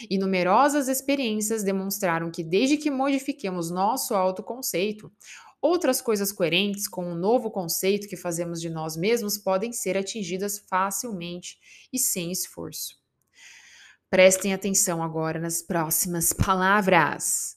E 0.09 0.17
numerosas 0.17 0.87
experiências 0.87 1.63
demonstraram 1.63 2.29
que, 2.29 2.43
desde 2.43 2.77
que 2.77 2.91
modifiquemos 2.91 3.71
nosso 3.71 4.13
autoconceito, 4.13 5.11
outras 5.61 6.01
coisas 6.01 6.31
coerentes 6.31 6.87
com 6.87 7.05
o 7.05 7.11
um 7.11 7.15
novo 7.15 7.49
conceito 7.49 8.07
que 8.07 8.15
fazemos 8.15 8.61
de 8.61 8.69
nós 8.69 8.95
mesmos 8.95 9.37
podem 9.37 9.71
ser 9.71 9.97
atingidas 9.97 10.59
facilmente 10.59 11.57
e 11.91 11.97
sem 11.99 12.31
esforço. 12.31 12.98
Prestem 14.11 14.55
atenção 14.55 15.03
agora 15.03 15.39
nas 15.39 15.61
próximas 15.61 16.33
palavras. 16.33 17.55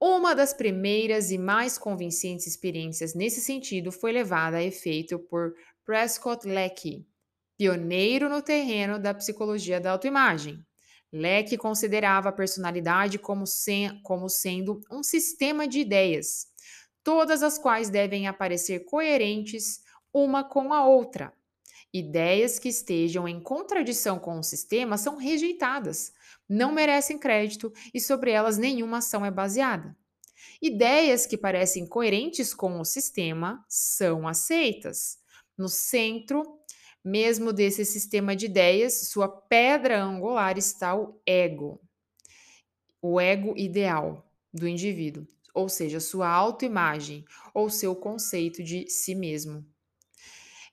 Uma 0.00 0.34
das 0.34 0.54
primeiras 0.54 1.30
e 1.30 1.36
mais 1.36 1.76
convincentes 1.76 2.46
experiências 2.46 3.14
nesse 3.14 3.42
sentido 3.42 3.92
foi 3.92 4.12
levada 4.12 4.56
a 4.56 4.62
efeito 4.62 5.18
por 5.18 5.52
Prescott 5.84 6.48
Lecky, 6.48 7.06
pioneiro 7.58 8.30
no 8.30 8.40
terreno 8.40 8.98
da 8.98 9.12
psicologia 9.12 9.78
da 9.78 9.92
autoimagem. 9.92 10.64
Leck 11.12 11.54
considerava 11.58 12.30
a 12.30 12.32
personalidade 12.32 13.18
como, 13.18 13.46
sem, 13.46 14.00
como 14.02 14.30
sendo 14.30 14.80
um 14.90 15.02
sistema 15.02 15.68
de 15.68 15.80
ideias, 15.80 16.46
todas 17.04 17.42
as 17.42 17.58
quais 17.58 17.90
devem 17.90 18.26
aparecer 18.26 18.86
coerentes 18.86 19.80
uma 20.14 20.42
com 20.42 20.72
a 20.72 20.86
outra. 20.86 21.30
Ideias 21.98 22.58
que 22.58 22.68
estejam 22.68 23.26
em 23.26 23.40
contradição 23.40 24.18
com 24.18 24.38
o 24.38 24.42
sistema 24.42 24.98
são 24.98 25.16
rejeitadas, 25.16 26.12
não 26.46 26.70
merecem 26.70 27.18
crédito 27.18 27.72
e 27.94 28.00
sobre 28.00 28.30
elas 28.30 28.58
nenhuma 28.58 28.98
ação 28.98 29.24
é 29.24 29.30
baseada. 29.30 29.96
Ideias 30.60 31.24
que 31.24 31.38
parecem 31.38 31.86
coerentes 31.86 32.52
com 32.52 32.78
o 32.78 32.84
sistema 32.84 33.64
são 33.66 34.28
aceitas. 34.28 35.18
No 35.56 35.70
centro 35.70 36.42
mesmo 37.02 37.50
desse 37.50 37.84
sistema 37.84 38.36
de 38.36 38.44
ideias, 38.44 39.08
sua 39.08 39.26
pedra 39.26 40.02
angular 40.02 40.58
está 40.58 40.94
o 40.94 41.18
ego, 41.24 41.80
o 43.00 43.18
ego 43.18 43.54
ideal 43.56 44.28
do 44.52 44.68
indivíduo, 44.68 45.26
ou 45.54 45.68
seja, 45.68 45.98
sua 45.98 46.28
autoimagem 46.28 47.24
ou 47.54 47.70
seu 47.70 47.94
conceito 47.94 48.62
de 48.62 48.90
si 48.90 49.14
mesmo. 49.14 49.64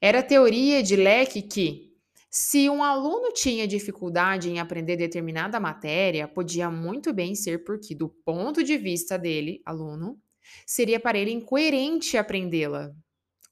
Era 0.06 0.20
a 0.20 0.22
teoria 0.22 0.84
de 0.84 0.98
Leck 0.98 1.42
que, 1.44 1.94
se 2.30 2.70
um 2.70 2.84
aluno 2.84 3.32
tinha 3.32 3.66
dificuldade 3.66 4.50
em 4.50 4.60
aprender 4.60 4.98
determinada 4.98 5.62
matéria, 5.62 6.28
podia 6.28 6.70
muito 6.70 7.14
bem 7.14 7.36
ser 7.36 7.64
porque, 7.64 7.96
do 7.96 8.10
ponto 8.10 8.62
de 8.66 8.78
vista 8.78 9.18
dele, 9.18 9.62
aluno, 9.66 10.22
seria 10.68 11.00
para 11.00 11.18
ele 11.18 11.32
incoerente 11.32 12.18
aprendê-la. 12.18 12.94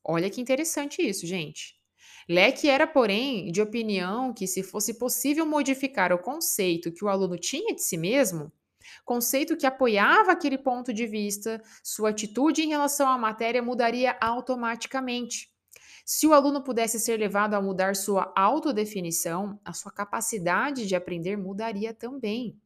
Olha 0.04 0.30
que 0.30 0.42
interessante 0.42 1.02
isso, 1.02 1.26
gente. 1.26 1.76
Leck 2.28 2.68
era, 2.68 2.86
porém, 2.86 3.50
de 3.50 3.62
opinião 3.62 4.34
que, 4.34 4.46
se 4.46 4.62
fosse 4.62 5.00
possível 5.00 5.46
modificar 5.46 6.12
o 6.12 6.20
conceito 6.20 6.92
que 6.92 7.06
o 7.06 7.08
aluno 7.08 7.38
tinha 7.38 7.74
de 7.74 7.82
si 7.82 7.96
mesmo, 7.96 8.52
conceito 9.06 9.56
que 9.56 9.66
apoiava 9.66 10.34
aquele 10.34 10.58
ponto 10.58 10.94
de 10.94 11.08
vista, 11.08 11.64
sua 11.82 12.10
atitude 12.10 12.62
em 12.62 12.68
relação 12.68 13.08
à 13.08 13.18
matéria 13.18 13.62
mudaria 13.62 14.18
automaticamente. 14.20 15.51
Se 16.14 16.28
o 16.28 16.34
aluno 16.34 16.62
pudesse 16.62 17.00
ser 17.00 17.18
levado 17.18 17.54
a 17.54 17.62
mudar 17.62 17.96
sua 17.96 18.34
autodefinição, 18.36 19.58
a 19.64 19.72
sua 19.72 19.94
capacidade 19.94 20.86
de 20.86 20.94
aprender 20.94 21.38
mudaria 21.38 21.94
também. 21.94 22.60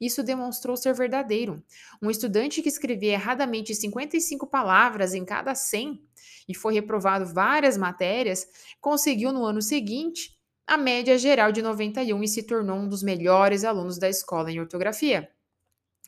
Isso 0.00 0.22
demonstrou 0.22 0.76
ser 0.76 0.94
verdadeiro. 0.94 1.60
Um 2.00 2.08
estudante 2.08 2.62
que 2.62 2.68
escrevia 2.68 3.14
erradamente 3.14 3.74
55 3.74 4.46
palavras 4.46 5.14
em 5.14 5.24
cada 5.24 5.52
100 5.52 6.00
e 6.48 6.54
foi 6.54 6.74
reprovado 6.74 7.26
várias 7.26 7.76
matérias, 7.76 8.46
conseguiu 8.80 9.32
no 9.32 9.44
ano 9.44 9.60
seguinte 9.60 10.38
a 10.64 10.76
média 10.76 11.18
geral 11.18 11.50
de 11.50 11.60
91 11.60 12.22
e 12.22 12.28
se 12.28 12.44
tornou 12.44 12.76
um 12.76 12.88
dos 12.88 13.02
melhores 13.02 13.64
alunos 13.64 13.98
da 13.98 14.08
escola 14.08 14.48
em 14.52 14.60
ortografia. 14.60 15.28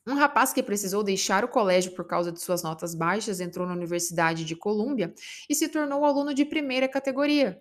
Um 0.06 0.14
rapaz 0.14 0.52
que 0.52 0.62
precisou 0.62 1.02
deixar 1.02 1.44
o 1.44 1.48
colégio 1.48 1.92
por 1.92 2.06
causa 2.06 2.30
de 2.30 2.40
suas 2.40 2.62
notas 2.62 2.94
baixas 2.94 3.40
entrou 3.40 3.66
na 3.66 3.72
Universidade 3.72 4.44
de 4.44 4.54
Colômbia 4.54 5.14
e 5.48 5.54
se 5.54 5.68
tornou 5.68 6.04
aluno 6.04 6.34
de 6.34 6.44
primeira 6.44 6.86
categoria. 6.86 7.60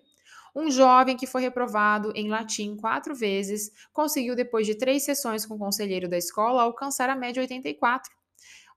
Um 0.54 0.70
jovem 0.70 1.16
que 1.16 1.26
foi 1.26 1.40
reprovado 1.40 2.12
em 2.14 2.28
latim 2.28 2.76
quatro 2.76 3.14
vezes 3.14 3.72
conseguiu, 3.92 4.36
depois 4.36 4.66
de 4.66 4.74
três 4.74 5.02
sessões 5.02 5.46
com 5.46 5.54
o 5.54 5.58
conselheiro 5.58 6.08
da 6.08 6.18
escola, 6.18 6.62
alcançar 6.62 7.08
a 7.08 7.16
média 7.16 7.40
84. 7.40 8.12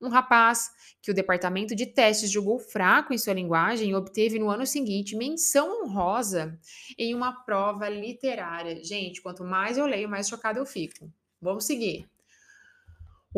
Um 0.00 0.08
rapaz 0.08 0.70
que 1.02 1.10
o 1.10 1.14
departamento 1.14 1.74
de 1.74 1.86
testes 1.86 2.30
julgou 2.30 2.58
fraco 2.58 3.12
em 3.12 3.18
sua 3.18 3.34
linguagem 3.34 3.94
obteve 3.94 4.38
no 4.38 4.48
ano 4.48 4.66
seguinte 4.66 5.14
menção 5.14 5.84
honrosa 5.84 6.58
em 6.96 7.14
uma 7.14 7.44
prova 7.44 7.88
literária. 7.88 8.82
Gente, 8.82 9.20
quanto 9.20 9.44
mais 9.44 9.76
eu 9.76 9.86
leio, 9.86 10.08
mais 10.08 10.28
chocada 10.28 10.58
eu 10.58 10.66
fico. 10.66 11.12
Vamos 11.40 11.64
seguir. 11.64 12.08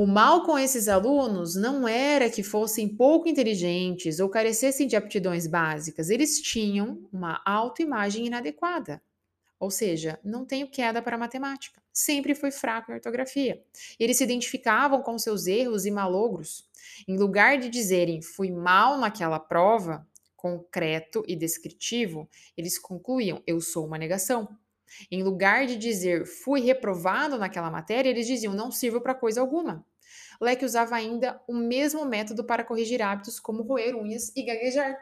O 0.00 0.06
mal 0.06 0.44
com 0.44 0.58
esses 0.58 0.88
alunos 0.88 1.54
não 1.56 1.86
era 1.86 2.30
que 2.30 2.42
fossem 2.42 2.88
pouco 2.88 3.28
inteligentes 3.28 4.18
ou 4.18 4.30
carecessem 4.30 4.86
de 4.86 4.96
aptidões 4.96 5.46
básicas, 5.46 6.08
eles 6.08 6.40
tinham 6.40 7.06
uma 7.12 7.42
autoimagem 7.44 8.26
inadequada. 8.26 9.02
Ou 9.58 9.70
seja, 9.70 10.18
não 10.24 10.46
tenho 10.46 10.70
queda 10.70 11.02
para 11.02 11.18
matemática. 11.18 11.82
Sempre 11.92 12.34
fui 12.34 12.50
fraco 12.50 12.90
em 12.90 12.94
ortografia. 12.94 13.62
Eles 13.98 14.16
se 14.16 14.24
identificavam 14.24 15.02
com 15.02 15.18
seus 15.18 15.46
erros 15.46 15.84
e 15.84 15.90
malogros. 15.90 16.66
Em 17.06 17.18
lugar 17.18 17.58
de 17.58 17.68
dizerem 17.68 18.22
fui 18.22 18.50
mal 18.50 18.96
naquela 18.96 19.38
prova, 19.38 20.08
concreto 20.34 21.22
e 21.28 21.36
descritivo, 21.36 22.26
eles 22.56 22.78
concluíam 22.78 23.42
eu 23.46 23.60
sou 23.60 23.86
uma 23.86 23.98
negação. 23.98 24.48
Em 25.10 25.22
lugar 25.22 25.66
de 25.66 25.76
dizer 25.76 26.24
fui 26.24 26.62
reprovado 26.62 27.36
naquela 27.36 27.70
matéria, 27.70 28.08
eles 28.08 28.26
diziam 28.26 28.54
não 28.54 28.70
sirvo 28.70 29.02
para 29.02 29.14
coisa 29.14 29.42
alguma. 29.42 29.84
Leque 30.40 30.64
usava 30.64 30.96
ainda 30.96 31.40
o 31.46 31.54
mesmo 31.54 32.04
método 32.04 32.42
para 32.42 32.64
corrigir 32.64 33.02
hábitos 33.02 33.38
como 33.38 33.62
roer 33.62 33.94
unhas 33.94 34.32
e 34.34 34.42
gaguejar. 34.42 34.96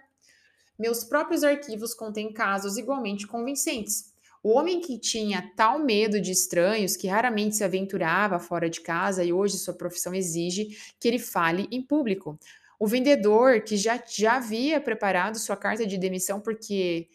Meus 0.79 1.05
próprios 1.05 1.45
arquivos 1.45 1.95
contêm 1.95 2.33
casos 2.33 2.77
igualmente 2.77 3.27
convincentes. 3.27 4.13
O 4.43 4.51
homem 4.51 4.81
que 4.81 4.99
tinha 4.99 5.53
tal 5.57 5.79
medo 5.79 6.21
de 6.21 6.31
estranhos 6.31 6.97
que 6.97 7.09
raramente 7.09 7.57
se 7.57 7.65
aventurava 7.65 8.39
fora 8.39 8.71
de 8.71 8.81
casa 8.81 9.25
e 9.25 9.33
hoje 9.33 9.59
sua 9.59 9.75
profissão 9.75 10.15
exige 10.15 10.77
que 10.99 11.09
ele 11.09 11.19
fale 11.19 11.69
em 11.71 11.83
público. 11.83 12.39
O 12.79 12.87
vendedor 12.87 13.61
que 13.63 13.77
já, 13.77 14.01
já 14.07 14.37
havia 14.37 14.81
preparado 14.81 15.39
sua 15.39 15.57
carta 15.57 15.85
de 15.85 15.99
demissão 15.99 16.41
porque 16.41 17.09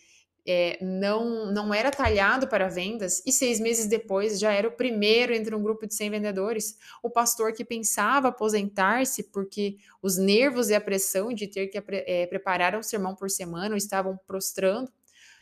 é, 0.46 0.78
não, 0.82 1.52
não 1.52 1.74
era 1.74 1.90
talhado 1.90 2.48
para 2.48 2.68
vendas 2.68 3.22
e 3.26 3.32
seis 3.32 3.60
meses 3.60 3.88
depois 3.88 4.40
já 4.40 4.52
era 4.52 4.68
o 4.68 4.72
primeiro 4.72 5.34
entre 5.34 5.56
um 5.56 5.64
grupo 5.64 5.88
de 5.88 5.96
100 5.96 6.10
vendedores. 6.10 6.78
O 7.02 7.10
pastor 7.10 7.54
que 7.54 7.64
pensava 7.64 8.28
aposentar-se 8.28 9.24
porque 9.24 9.78
os 10.02 10.18
nervos 10.18 10.70
e 10.70 10.76
a 10.76 10.82
pressão 10.82 11.34
de 11.34 11.48
ter 11.48 11.68
que 11.68 11.82
é, 11.90 12.28
preparar 12.28 12.76
um 12.76 12.84
sermão 12.84 13.16
por 13.16 13.30
semana 13.30 13.78
estavam 13.78 14.20
prostrando 14.28 14.92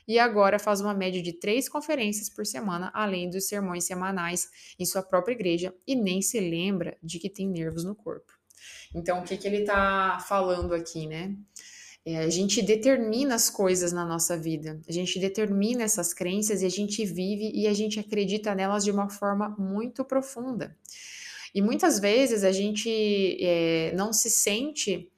e 0.08 0.20
agora 0.20 0.60
faz 0.60 0.81
uma 0.81 0.93
média 0.93 1.22
de 1.22 1.34
três 1.34 1.70
conferências 1.70 2.29
por 2.29 2.46
semana, 2.46 2.91
além 2.93 3.29
dos 3.29 3.48
sermões 3.48 3.86
semanais 3.86 4.50
em 4.77 4.86
sua 4.86 5.01
própria 5.01 5.34
igreja 5.34 5.74
e 5.88 5.96
nem 5.96 6.22
se 6.22 6.39
lembra 6.39 6.98
de 7.01 7.20
que 7.20 7.29
tem 7.29 7.48
nervos 7.48 7.84
no 7.84 7.96
corpo. 7.96 8.34
Então, 8.93 9.22
o 9.22 9.24
que, 9.24 9.38
que 9.38 9.48
ele 9.48 9.62
está 9.62 10.20
falando 10.27 10.74
aqui, 10.74 11.08
né? 11.08 11.34
É, 12.03 12.17
a 12.17 12.29
gente 12.29 12.63
determina 12.63 13.36
as 13.36 13.50
coisas 13.50 13.91
na 13.91 14.03
nossa 14.03 14.36
vida, 14.36 14.81
a 14.88 14.91
gente 14.91 15.20
determina 15.20 15.84
essas 15.84 16.13
crenças 16.13 16.63
e 16.63 16.65
a 16.65 16.70
gente 16.70 17.05
vive 17.05 17.51
e 17.53 17.67
a 17.67 17.74
gente 17.74 18.00
acredita 18.00 18.55
nelas 18.55 18.84
de 18.84 18.89
uma 18.89 19.08
forma 19.08 19.55
muito 19.58 20.03
profunda. 20.03 20.75
E 21.53 21.62
muitas 21.62 22.00
vezes 22.00 22.43
a 22.43 22.51
gente 22.51 22.89
é, 23.39 23.93
não 23.96 24.12
se 24.12 24.31
sente 24.31 25.12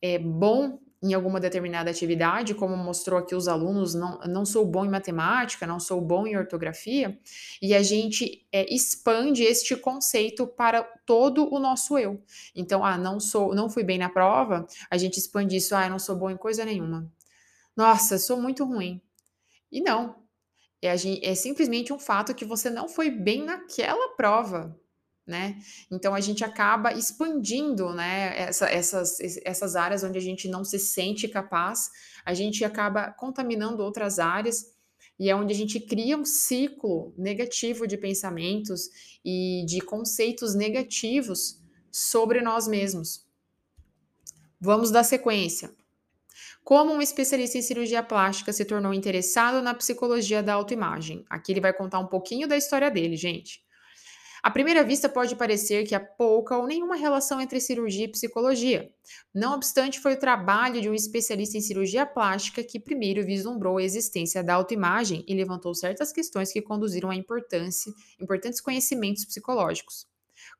é, 0.00 0.18
bom 0.18 0.78
em 1.02 1.14
alguma 1.14 1.40
determinada 1.40 1.90
atividade, 1.90 2.54
como 2.54 2.76
mostrou 2.76 3.18
aqui 3.18 3.34
os 3.34 3.48
alunos, 3.48 3.94
não, 3.94 4.18
não 4.20 4.44
sou 4.44 4.66
bom 4.66 4.84
em 4.84 4.90
matemática, 4.90 5.66
não 5.66 5.80
sou 5.80 6.00
bom 6.00 6.26
em 6.26 6.36
ortografia, 6.36 7.18
e 7.60 7.74
a 7.74 7.82
gente 7.82 8.46
é, 8.52 8.72
expande 8.72 9.42
este 9.42 9.74
conceito 9.76 10.46
para 10.46 10.82
todo 11.06 11.52
o 11.52 11.58
nosso 11.58 11.96
eu. 11.96 12.22
Então, 12.54 12.84
ah, 12.84 12.98
não 12.98 13.18
sou, 13.18 13.54
não 13.54 13.70
fui 13.70 13.82
bem 13.82 13.98
na 13.98 14.10
prova, 14.10 14.66
a 14.90 14.98
gente 14.98 15.18
expande 15.18 15.56
isso, 15.56 15.74
ah, 15.74 15.88
não 15.88 15.98
sou 15.98 16.16
bom 16.16 16.30
em 16.30 16.36
coisa 16.36 16.64
nenhuma. 16.64 17.10
Nossa, 17.74 18.18
sou 18.18 18.40
muito 18.40 18.64
ruim. 18.64 19.00
E 19.72 19.80
não. 19.80 20.16
É, 20.82 20.94
é 21.22 21.34
simplesmente 21.34 21.92
um 21.92 21.98
fato 21.98 22.34
que 22.34 22.44
você 22.44 22.68
não 22.68 22.88
foi 22.88 23.10
bem 23.10 23.44
naquela 23.44 24.16
prova. 24.16 24.78
Né? 25.26 25.58
Então 25.90 26.14
a 26.14 26.20
gente 26.20 26.44
acaba 26.44 26.92
expandindo, 26.92 27.92
né, 27.92 28.36
essa, 28.36 28.66
essas, 28.66 29.18
essas 29.44 29.76
áreas 29.76 30.02
onde 30.02 30.18
a 30.18 30.22
gente 30.22 30.48
não 30.48 30.64
se 30.64 30.78
sente 30.78 31.28
capaz, 31.28 31.90
a 32.24 32.34
gente 32.34 32.64
acaba 32.64 33.12
contaminando 33.12 33.82
outras 33.82 34.18
áreas 34.18 34.74
e 35.18 35.28
é 35.28 35.36
onde 35.36 35.52
a 35.52 35.56
gente 35.56 35.78
cria 35.78 36.16
um 36.16 36.24
ciclo 36.24 37.14
negativo 37.16 37.86
de 37.86 37.98
pensamentos 37.98 38.88
e 39.24 39.64
de 39.66 39.80
conceitos 39.80 40.54
negativos 40.54 41.60
sobre 41.92 42.40
nós 42.40 42.66
mesmos. 42.66 43.26
Vamos 44.58 44.90
dar 44.90 45.04
sequência. 45.04 45.70
Como 46.64 46.92
um 46.92 47.02
especialista 47.02 47.58
em 47.58 47.62
cirurgia 47.62 48.02
plástica 48.02 48.52
se 48.52 48.64
tornou 48.64 48.94
interessado 48.94 49.62
na 49.62 49.74
psicologia 49.74 50.42
da 50.42 50.54
autoimagem? 50.54 51.24
Aqui 51.28 51.52
ele 51.52 51.60
vai 51.60 51.72
contar 51.72 51.98
um 51.98 52.06
pouquinho 52.06 52.46
da 52.46 52.56
história 52.56 52.90
dele, 52.90 53.16
gente. 53.16 53.62
À 54.42 54.50
primeira 54.50 54.82
vista, 54.82 55.08
pode 55.08 55.36
parecer 55.36 55.84
que 55.84 55.94
há 55.94 56.00
pouca 56.00 56.56
ou 56.56 56.66
nenhuma 56.66 56.96
relação 56.96 57.40
entre 57.40 57.60
cirurgia 57.60 58.06
e 58.06 58.10
psicologia. 58.10 58.90
Não 59.34 59.54
obstante, 59.54 60.00
foi 60.00 60.14
o 60.14 60.18
trabalho 60.18 60.80
de 60.80 60.88
um 60.88 60.94
especialista 60.94 61.58
em 61.58 61.60
cirurgia 61.60 62.06
plástica 62.06 62.64
que 62.64 62.80
primeiro 62.80 63.24
vislumbrou 63.24 63.78
a 63.78 63.82
existência 63.82 64.42
da 64.42 64.54
autoimagem 64.54 65.24
e 65.28 65.34
levantou 65.34 65.74
certas 65.74 66.12
questões 66.12 66.52
que 66.52 66.62
conduziram 66.62 67.10
a 67.10 67.14
importantes 67.14 68.60
conhecimentos 68.62 69.24
psicológicos. 69.24 70.06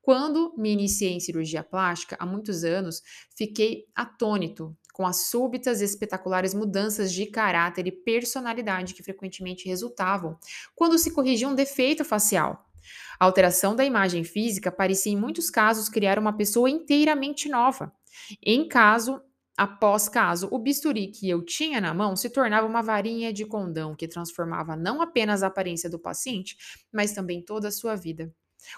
Quando 0.03 0.55
me 0.59 0.71
iniciei 0.71 1.13
em 1.13 1.21
cirurgia 1.21 1.63
plástica, 1.63 2.17
há 2.19 2.27
muitos 2.27 2.65
anos, 2.65 3.03
fiquei 3.35 3.87
atônito 3.95 4.77
com 4.93 5.07
as 5.07 5.29
súbitas 5.29 5.81
e 5.81 5.85
espetaculares 5.85 6.53
mudanças 6.53 7.13
de 7.13 7.25
caráter 7.25 7.87
e 7.87 7.93
personalidade 7.93 8.93
que 8.93 9.03
frequentemente 9.03 9.67
resultavam 9.67 10.39
quando 10.75 10.99
se 10.99 11.13
corrigia 11.13 11.49
um 11.49 11.55
defeito 11.55 12.05
facial. 12.05 12.70
A 13.19 13.25
alteração 13.25 13.75
da 13.77 13.85
imagem 13.85 14.25
física 14.25 14.71
parecia, 14.73 15.13
em 15.13 15.17
muitos 15.17 15.51
casos, 15.51 15.89
criar 15.89 16.19
uma 16.19 16.33
pessoa 16.37 16.69
inteiramente 16.71 17.49
nova. 17.49 17.93
Em 18.45 18.67
caso 18.69 19.21
após 19.57 20.09
caso, 20.09 20.49
o 20.51 20.59
bisturi 20.59 21.09
que 21.09 21.29
eu 21.29 21.45
tinha 21.45 21.83
na 21.83 21.93
mão 21.93 22.17
se 22.17 22.31
tornava 22.31 22.67
uma 22.67 22.81
varinha 22.83 23.31
de 23.31 23.45
condão 23.45 23.95
que 23.95 24.09
transformava 24.09 24.75
não 24.75 25.03
apenas 25.03 25.43
a 25.43 25.49
aparência 25.49 25.91
do 25.91 25.99
paciente, 25.99 26.57
mas 26.93 27.13
também 27.13 27.43
toda 27.45 27.69
a 27.69 27.73
sua 27.73 27.95
vida. 27.95 28.33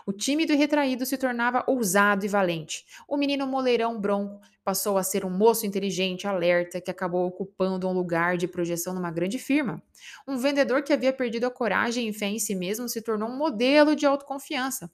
O 0.07 0.13
tímido 0.13 0.53
e 0.53 0.57
retraído 0.57 1.05
se 1.07 1.17
tornava 1.19 1.65
ousado 1.67 2.25
e 2.25 2.29
valente. 2.29 2.85
O 3.09 3.17
menino 3.17 3.47
moleirão 3.47 4.01
bronco 4.01 4.41
passou 4.65 4.97
a 4.97 5.03
ser 5.03 5.25
um 5.25 5.31
moço 5.31 5.67
inteligente, 5.67 6.27
alerta, 6.27 6.81
que 6.81 6.91
acabou 6.91 7.27
ocupando 7.27 7.89
um 7.89 7.93
lugar 7.93 8.37
de 8.37 8.47
projeção 8.47 8.95
numa 8.95 9.11
grande 9.11 9.39
firma. 9.39 9.83
Um 10.27 10.37
vendedor 10.37 10.83
que 10.83 10.93
havia 10.93 11.13
perdido 11.13 11.47
a 11.47 11.51
coragem 11.51 12.09
e 12.09 12.13
fé 12.13 12.27
em 12.27 12.39
si 12.39 12.55
mesmo 12.55 12.89
se 12.89 13.03
tornou 13.03 13.29
um 13.29 13.37
modelo 13.37 13.97
de 13.97 14.07
autoconfiança. 14.07 14.91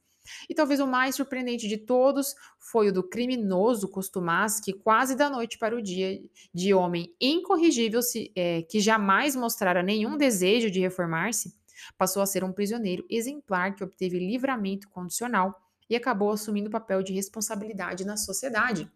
E 0.48 0.54
talvez 0.54 0.80
o 0.80 0.86
mais 0.86 1.14
surpreendente 1.14 1.68
de 1.68 1.78
todos 1.78 2.34
foi 2.58 2.88
o 2.88 2.92
do 2.92 3.02
criminoso 3.02 3.88
costumaz 3.88 4.60
que, 4.60 4.72
quase 4.72 5.16
da 5.16 5.30
noite 5.30 5.58
para 5.58 5.76
o 5.76 5.82
dia, 5.82 6.20
de 6.52 6.74
homem 6.74 7.14
incorrigível, 7.20 8.02
se, 8.02 8.30
é, 8.36 8.62
que 8.62 8.80
jamais 8.80 9.34
mostrara 9.34 9.82
nenhum 9.82 10.16
desejo 10.16 10.70
de 10.70 10.80
reformar-se, 10.80 11.54
Passou 11.96 12.22
a 12.22 12.26
ser 12.26 12.44
um 12.44 12.52
prisioneiro 12.52 13.04
exemplar 13.08 13.74
que 13.74 13.84
obteve 13.84 14.18
livramento 14.18 14.88
condicional 14.88 15.54
e 15.88 15.96
acabou 15.96 16.30
assumindo 16.30 16.68
o 16.68 16.72
papel 16.72 17.02
de 17.02 17.12
responsabilidade 17.12 18.04
na 18.04 18.16
sociedade. 18.16 18.90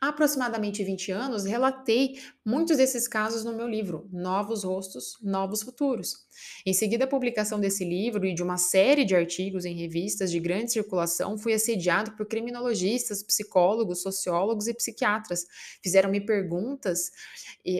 Há 0.00 0.08
aproximadamente 0.08 0.82
20 0.82 1.12
anos, 1.12 1.44
relatei 1.44 2.18
muitos 2.44 2.76
desses 2.76 3.06
casos 3.08 3.44
no 3.44 3.52
meu 3.52 3.68
livro, 3.68 4.08
Novos 4.12 4.64
Rostos, 4.64 5.18
Novos 5.22 5.62
Futuros. 5.62 6.26
Em 6.64 6.72
seguida 6.72 7.04
à 7.04 7.08
publicação 7.08 7.58
desse 7.58 7.84
livro 7.84 8.24
e 8.24 8.34
de 8.34 8.42
uma 8.42 8.56
série 8.56 9.04
de 9.04 9.14
artigos 9.14 9.64
em 9.64 9.74
revistas 9.74 10.30
de 10.30 10.40
grande 10.40 10.72
circulação, 10.72 11.36
fui 11.36 11.52
assediado 11.52 12.12
por 12.12 12.26
criminologistas, 12.26 13.22
psicólogos, 13.22 14.02
sociólogos 14.02 14.66
e 14.66 14.74
psiquiatras. 14.74 15.44
Fizeram-me 15.82 16.20
perguntas 16.20 17.10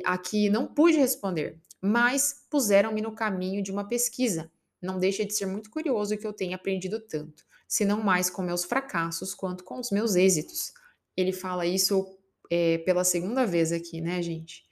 a 0.04 0.18
que 0.18 0.50
não 0.50 0.66
pude 0.66 0.98
responder 0.98 1.60
mas 1.80 2.46
puseram-me 2.50 3.00
no 3.00 3.12
caminho 3.12 3.62
de 3.62 3.70
uma 3.70 3.86
pesquisa. 3.86 4.50
Não 4.80 4.98
deixa 4.98 5.24
de 5.24 5.34
ser 5.34 5.46
muito 5.46 5.70
curioso 5.70 6.16
que 6.16 6.26
eu 6.26 6.32
tenha 6.32 6.56
aprendido 6.56 7.00
tanto, 7.00 7.44
se 7.66 7.84
não 7.84 8.02
mais 8.02 8.28
com 8.28 8.42
meus 8.42 8.64
fracassos 8.64 9.34
quanto 9.34 9.64
com 9.64 9.78
os 9.78 9.90
meus 9.90 10.14
êxitos. 10.14 10.72
Ele 11.16 11.32
fala 11.32 11.66
isso 11.66 12.18
é, 12.50 12.78
pela 12.78 13.04
segunda 13.04 13.46
vez 13.46 13.72
aqui, 13.72 14.00
né, 14.00 14.20
gente? 14.20 14.64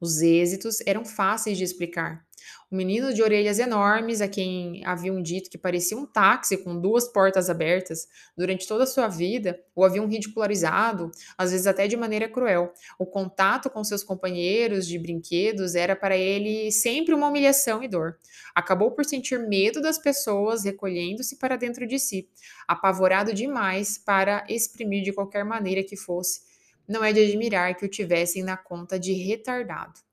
Os 0.00 0.20
êxitos 0.20 0.78
eram 0.86 1.04
fáceis 1.04 1.56
de 1.56 1.64
explicar. 1.64 2.25
O 2.70 2.76
menino 2.76 3.12
de 3.12 3.22
orelhas 3.22 3.58
enormes, 3.58 4.20
a 4.20 4.28
quem 4.28 4.84
haviam 4.84 5.22
dito 5.22 5.50
que 5.50 5.58
parecia 5.58 5.96
um 5.96 6.06
táxi 6.06 6.56
com 6.56 6.80
duas 6.80 7.08
portas 7.08 7.48
abertas, 7.48 8.08
durante 8.36 8.66
toda 8.66 8.84
a 8.84 8.86
sua 8.86 9.08
vida 9.08 9.58
o 9.74 9.84
haviam 9.84 10.06
ridicularizado, 10.06 11.10
às 11.36 11.52
vezes 11.52 11.66
até 11.66 11.86
de 11.86 11.96
maneira 11.96 12.28
cruel. 12.28 12.72
O 12.98 13.06
contato 13.06 13.70
com 13.70 13.84
seus 13.84 14.02
companheiros 14.02 14.86
de 14.86 14.98
brinquedos 14.98 15.74
era 15.74 15.94
para 15.94 16.16
ele 16.16 16.70
sempre 16.72 17.14
uma 17.14 17.28
humilhação 17.28 17.82
e 17.82 17.88
dor. 17.88 18.18
Acabou 18.54 18.90
por 18.90 19.04
sentir 19.04 19.38
medo 19.38 19.80
das 19.80 19.98
pessoas, 19.98 20.64
recolhendo-se 20.64 21.36
para 21.36 21.56
dentro 21.56 21.86
de 21.86 21.98
si, 21.98 22.28
apavorado 22.66 23.32
demais 23.32 23.98
para 23.98 24.44
exprimir 24.48 25.02
de 25.02 25.12
qualquer 25.12 25.44
maneira 25.44 25.82
que 25.82 25.96
fosse 25.96 26.46
não 26.88 27.02
é 27.02 27.12
de 27.12 27.20
admirar 27.20 27.74
que 27.74 27.84
o 27.84 27.88
tivessem 27.88 28.42
na 28.42 28.56
conta 28.56 28.98
de 28.98 29.12
retardado. 29.12 30.05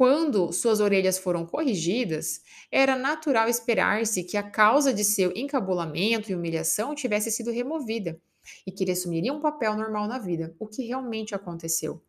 Quando 0.00 0.50
suas 0.50 0.80
orelhas 0.80 1.18
foram 1.18 1.44
corrigidas, 1.44 2.40
era 2.72 2.96
natural 2.96 3.50
esperar-se 3.50 4.24
que 4.24 4.38
a 4.38 4.42
causa 4.42 4.94
de 4.94 5.04
seu 5.04 5.30
encabulamento 5.36 6.32
e 6.32 6.34
humilhação 6.34 6.94
tivesse 6.94 7.30
sido 7.30 7.50
removida 7.50 8.18
e 8.66 8.72
que 8.72 8.82
ele 8.82 8.92
assumiria 8.92 9.30
um 9.30 9.40
papel 9.40 9.76
normal 9.76 10.08
na 10.08 10.18
vida, 10.18 10.56
o 10.58 10.66
que 10.66 10.86
realmente 10.86 11.34
aconteceu. 11.34 12.02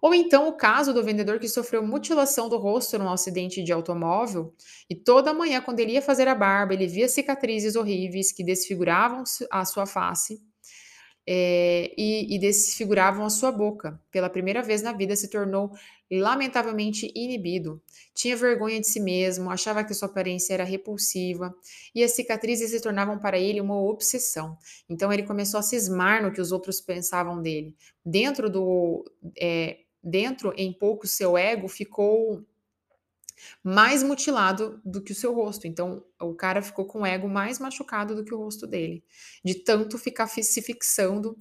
Ou 0.00 0.12
então 0.12 0.48
o 0.48 0.54
caso 0.54 0.92
do 0.92 1.04
vendedor 1.04 1.38
que 1.38 1.46
sofreu 1.46 1.86
mutilação 1.86 2.48
do 2.48 2.58
rosto 2.58 2.98
num 2.98 3.08
acidente 3.08 3.62
de 3.62 3.72
automóvel 3.72 4.52
e 4.90 4.96
toda 4.96 5.32
manhã, 5.32 5.60
quando 5.60 5.78
ele 5.78 5.92
ia 5.92 6.02
fazer 6.02 6.26
a 6.26 6.34
barba, 6.34 6.74
ele 6.74 6.88
via 6.88 7.08
cicatrizes 7.08 7.76
horríveis 7.76 8.32
que 8.32 8.42
desfiguravam 8.42 9.22
a 9.48 9.64
sua 9.64 9.86
face 9.86 10.42
é, 11.26 11.92
e, 11.96 12.34
e 12.34 12.38
desfiguravam 12.38 13.24
a 13.24 13.30
sua 13.30 13.52
boca. 13.52 14.00
Pela 14.10 14.28
primeira 14.28 14.62
vez 14.62 14.82
na 14.82 14.92
vida 14.92 15.14
se 15.14 15.28
tornou 15.28 15.72
lamentavelmente 16.10 17.10
inibido. 17.14 17.80
Tinha 18.14 18.36
vergonha 18.36 18.80
de 18.80 18.86
si 18.86 19.00
mesmo, 19.00 19.50
achava 19.50 19.82
que 19.82 19.94
sua 19.94 20.08
aparência 20.08 20.52
era 20.52 20.64
repulsiva 20.64 21.54
e 21.94 22.02
as 22.04 22.12
cicatrizes 22.12 22.70
se 22.70 22.80
tornavam 22.80 23.18
para 23.18 23.38
ele 23.38 23.60
uma 23.60 23.80
obsessão. 23.80 24.56
Então 24.88 25.12
ele 25.12 25.22
começou 25.22 25.58
a 25.58 25.62
cismar 25.62 26.22
no 26.22 26.32
que 26.32 26.40
os 26.40 26.52
outros 26.52 26.80
pensavam 26.80 27.40
dele. 27.40 27.74
Dentro 28.04 28.50
do, 28.50 29.04
é, 29.38 29.78
dentro 30.02 30.52
em 30.56 30.72
pouco 30.72 31.06
seu 31.06 31.38
ego 31.38 31.68
ficou 31.68 32.44
mais 33.62 34.02
mutilado 34.02 34.80
do 34.84 35.00
que 35.00 35.12
o 35.12 35.14
seu 35.14 35.34
rosto. 35.34 35.66
Então, 35.66 36.04
o 36.20 36.34
cara 36.34 36.62
ficou 36.62 36.84
com 36.84 37.02
o 37.02 37.06
ego 37.06 37.28
mais 37.28 37.58
machucado 37.58 38.14
do 38.14 38.24
que 38.24 38.34
o 38.34 38.38
rosto 38.38 38.66
dele, 38.66 39.04
de 39.44 39.54
tanto 39.54 39.98
ficar 39.98 40.26
se 40.26 40.62
fixando 40.62 41.36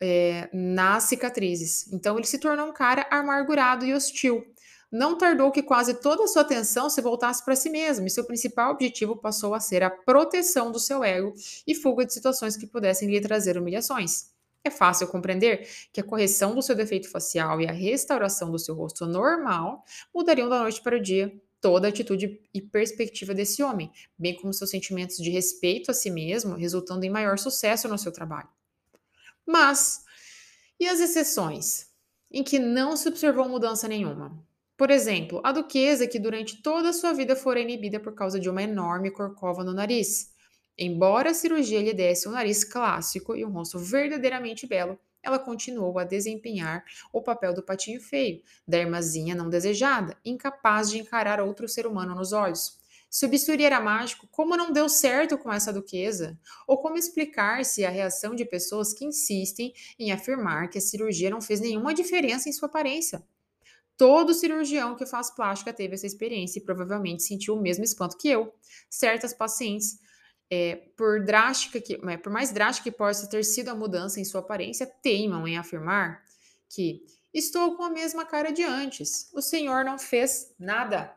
é, 0.00 0.48
nas 0.52 1.04
cicatrizes. 1.04 1.92
Então, 1.92 2.16
ele 2.16 2.26
se 2.26 2.38
tornou 2.38 2.66
um 2.66 2.72
cara 2.72 3.06
amargurado 3.10 3.86
e 3.86 3.94
hostil. 3.94 4.44
Não 4.90 5.16
tardou 5.16 5.50
que 5.50 5.62
quase 5.62 5.94
toda 5.94 6.24
a 6.24 6.26
sua 6.26 6.42
atenção 6.42 6.90
se 6.90 7.00
voltasse 7.00 7.42
para 7.42 7.56
si 7.56 7.70
mesmo, 7.70 8.06
e 8.06 8.10
seu 8.10 8.24
principal 8.24 8.72
objetivo 8.72 9.16
passou 9.16 9.54
a 9.54 9.60
ser 9.60 9.82
a 9.82 9.88
proteção 9.88 10.70
do 10.70 10.78
seu 10.78 11.02
ego 11.02 11.32
e 11.66 11.74
fuga 11.74 12.04
de 12.04 12.12
situações 12.12 12.58
que 12.58 12.66
pudessem 12.66 13.08
lhe 13.08 13.20
trazer 13.20 13.56
humilhações. 13.56 14.31
É 14.64 14.70
fácil 14.70 15.08
compreender 15.08 15.68
que 15.92 16.00
a 16.00 16.04
correção 16.04 16.54
do 16.54 16.62
seu 16.62 16.74
defeito 16.74 17.10
facial 17.10 17.60
e 17.60 17.66
a 17.66 17.72
restauração 17.72 18.50
do 18.50 18.58
seu 18.58 18.74
rosto 18.74 19.06
normal 19.06 19.84
mudariam 20.14 20.48
da 20.48 20.60
noite 20.60 20.80
para 20.80 20.96
o 20.96 21.00
dia 21.00 21.32
toda 21.60 21.86
a 21.86 21.90
atitude 21.90 22.40
e 22.52 22.60
perspectiva 22.60 23.32
desse 23.32 23.62
homem, 23.62 23.90
bem 24.18 24.34
como 24.34 24.52
seus 24.52 24.70
sentimentos 24.70 25.16
de 25.16 25.30
respeito 25.30 25.90
a 25.90 25.94
si 25.94 26.10
mesmo, 26.10 26.56
resultando 26.56 27.04
em 27.04 27.10
maior 27.10 27.38
sucesso 27.38 27.88
no 27.88 27.96
seu 27.96 28.12
trabalho. 28.12 28.48
Mas, 29.46 30.04
e 30.78 30.88
as 30.88 31.00
exceções, 31.00 31.86
em 32.30 32.42
que 32.42 32.58
não 32.58 32.96
se 32.96 33.08
observou 33.08 33.48
mudança 33.48 33.86
nenhuma? 33.86 34.36
Por 34.76 34.90
exemplo, 34.90 35.40
a 35.44 35.52
duquesa 35.52 36.08
que 36.08 36.18
durante 36.18 36.60
toda 36.60 36.88
a 36.88 36.92
sua 36.92 37.12
vida 37.12 37.36
fora 37.36 37.60
inibida 37.60 38.00
por 38.00 38.14
causa 38.14 38.40
de 38.40 38.50
uma 38.50 38.62
enorme 38.62 39.10
corcova 39.12 39.62
no 39.62 39.72
nariz. 39.72 40.32
Embora 40.78 41.30
a 41.30 41.34
cirurgia 41.34 41.82
lhe 41.82 41.92
desse 41.92 42.28
um 42.28 42.32
nariz 42.32 42.64
clássico 42.64 43.36
e 43.36 43.44
um 43.44 43.50
rosto 43.50 43.78
verdadeiramente 43.78 44.66
belo, 44.66 44.98
ela 45.22 45.38
continuou 45.38 45.98
a 45.98 46.04
desempenhar 46.04 46.84
o 47.12 47.22
papel 47.22 47.54
do 47.54 47.62
patinho 47.62 48.00
feio, 48.00 48.42
da 48.66 48.78
irmãzinha 48.78 49.34
não 49.34 49.48
desejada, 49.48 50.16
incapaz 50.24 50.90
de 50.90 50.98
encarar 50.98 51.40
outro 51.40 51.68
ser 51.68 51.86
humano 51.86 52.14
nos 52.14 52.32
olhos. 52.32 52.80
Se 53.08 53.26
o 53.26 53.28
bisturi 53.28 53.62
era 53.62 53.78
mágico, 53.78 54.26
como 54.30 54.56
não 54.56 54.72
deu 54.72 54.88
certo 54.88 55.36
com 55.36 55.52
essa 55.52 55.70
duquesa? 55.70 56.40
Ou 56.66 56.78
como 56.78 56.96
explicar-se 56.96 57.84
a 57.84 57.90
reação 57.90 58.34
de 58.34 58.42
pessoas 58.42 58.94
que 58.94 59.04
insistem 59.04 59.74
em 59.98 60.10
afirmar 60.10 60.70
que 60.70 60.78
a 60.78 60.80
cirurgia 60.80 61.28
não 61.28 61.42
fez 61.42 61.60
nenhuma 61.60 61.92
diferença 61.92 62.48
em 62.48 62.52
sua 62.52 62.68
aparência? 62.68 63.22
Todo 63.98 64.32
cirurgião 64.32 64.96
que 64.96 65.04
faz 65.04 65.30
plástica 65.30 65.74
teve 65.74 65.94
essa 65.94 66.06
experiência 66.06 66.58
e 66.58 66.64
provavelmente 66.64 67.22
sentiu 67.22 67.54
o 67.54 67.60
mesmo 67.60 67.84
espanto 67.84 68.16
que 68.16 68.28
eu. 68.28 68.54
Certas 68.88 69.34
pacientes 69.34 69.98
é, 70.54 70.76
por 70.98 71.24
drástica 71.24 71.80
que, 71.80 71.96
por 72.18 72.30
mais 72.30 72.52
drástica 72.52 72.90
que 72.90 72.94
possa 72.94 73.26
ter 73.26 73.42
sido 73.42 73.70
a 73.70 73.74
mudança 73.74 74.20
em 74.20 74.24
sua 74.24 74.42
aparência, 74.42 74.84
teimam 74.84 75.48
em 75.48 75.56
afirmar 75.56 76.22
que 76.68 77.06
estou 77.32 77.74
com 77.74 77.82
a 77.82 77.88
mesma 77.88 78.26
cara 78.26 78.52
de 78.52 78.62
antes. 78.62 79.30
O 79.32 79.40
Senhor 79.40 79.82
não 79.82 79.98
fez 79.98 80.54
nada. 80.58 81.10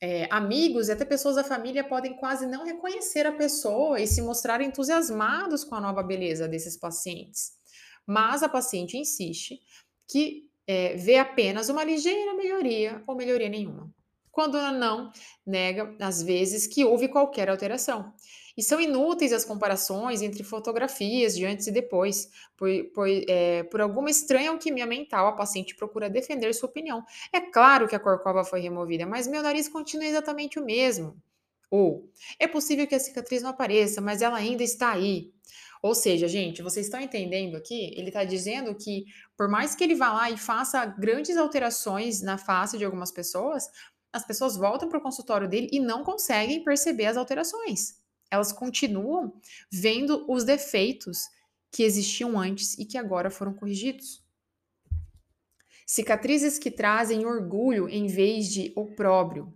É, 0.00 0.26
amigos 0.30 0.88
e 0.88 0.92
até 0.92 1.04
pessoas 1.04 1.36
da 1.36 1.44
família 1.44 1.84
podem 1.84 2.16
quase 2.16 2.46
não 2.46 2.64
reconhecer 2.64 3.26
a 3.26 3.32
pessoa 3.32 4.00
e 4.00 4.06
se 4.06 4.22
mostrar 4.22 4.62
entusiasmados 4.62 5.64
com 5.64 5.74
a 5.74 5.80
nova 5.82 6.02
beleza 6.02 6.48
desses 6.48 6.78
pacientes. 6.78 7.52
Mas 8.06 8.42
a 8.42 8.48
paciente 8.48 8.96
insiste 8.96 9.60
que 10.10 10.48
é, 10.66 10.96
vê 10.96 11.18
apenas 11.18 11.68
uma 11.68 11.84
ligeira 11.84 12.32
melhoria 12.32 13.02
ou 13.06 13.14
melhoria 13.14 13.50
nenhuma. 13.50 13.92
Quando 14.38 14.56
não, 14.70 15.10
nega, 15.44 15.96
às 15.98 16.22
vezes, 16.22 16.64
que 16.64 16.84
houve 16.84 17.08
qualquer 17.08 17.50
alteração. 17.50 18.14
E 18.56 18.62
são 18.62 18.80
inúteis 18.80 19.32
as 19.32 19.44
comparações 19.44 20.22
entre 20.22 20.44
fotografias 20.44 21.34
de 21.34 21.44
antes 21.44 21.66
e 21.66 21.72
depois. 21.72 22.30
Por, 22.56 22.68
por, 22.94 23.08
é, 23.08 23.64
por 23.64 23.80
alguma 23.80 24.08
estranha 24.08 24.50
alquimia 24.50 24.86
mental, 24.86 25.26
a 25.26 25.32
paciente 25.32 25.74
procura 25.74 26.08
defender 26.08 26.54
sua 26.54 26.68
opinião. 26.68 27.04
É 27.32 27.40
claro 27.40 27.88
que 27.88 27.96
a 27.96 27.98
corcova 27.98 28.44
foi 28.44 28.60
removida, 28.60 29.04
mas 29.04 29.26
meu 29.26 29.42
nariz 29.42 29.68
continua 29.68 30.06
exatamente 30.06 30.56
o 30.56 30.64
mesmo. 30.64 31.20
Ou, 31.68 32.08
é 32.38 32.46
possível 32.46 32.86
que 32.86 32.94
a 32.94 33.00
cicatriz 33.00 33.42
não 33.42 33.50
apareça, 33.50 34.00
mas 34.00 34.22
ela 34.22 34.36
ainda 34.36 34.62
está 34.62 34.92
aí. 34.92 35.32
Ou 35.82 35.94
seja, 35.94 36.26
gente, 36.26 36.62
vocês 36.62 36.86
estão 36.86 37.00
entendendo 37.00 37.56
aqui? 37.56 37.92
Ele 37.96 38.08
está 38.08 38.24
dizendo 38.24 38.74
que, 38.74 39.04
por 39.36 39.48
mais 39.48 39.74
que 39.74 39.84
ele 39.84 39.94
vá 39.94 40.12
lá 40.12 40.30
e 40.30 40.36
faça 40.36 40.84
grandes 40.84 41.36
alterações 41.36 42.20
na 42.20 42.36
face 42.36 42.76
de 42.76 42.84
algumas 42.84 43.12
pessoas, 43.12 43.68
as 44.12 44.26
pessoas 44.26 44.56
voltam 44.56 44.88
para 44.88 44.98
o 44.98 45.02
consultório 45.02 45.48
dele 45.48 45.68
e 45.72 45.80
não 45.80 46.02
conseguem 46.02 46.62
perceber 46.64 47.06
as 47.06 47.16
alterações 47.16 47.98
elas 48.30 48.52
continuam 48.52 49.32
vendo 49.70 50.24
os 50.28 50.44
defeitos 50.44 51.28
que 51.70 51.82
existiam 51.82 52.38
antes 52.38 52.78
e 52.78 52.84
que 52.84 52.98
agora 52.98 53.30
foram 53.30 53.52
corrigidos. 53.52 54.22
Cicatrizes 55.86 56.58
que 56.58 56.70
trazem 56.70 57.24
orgulho 57.24 57.88
em 57.88 58.06
vez 58.06 58.48
de 58.48 58.72
opróbrio. 58.76 59.54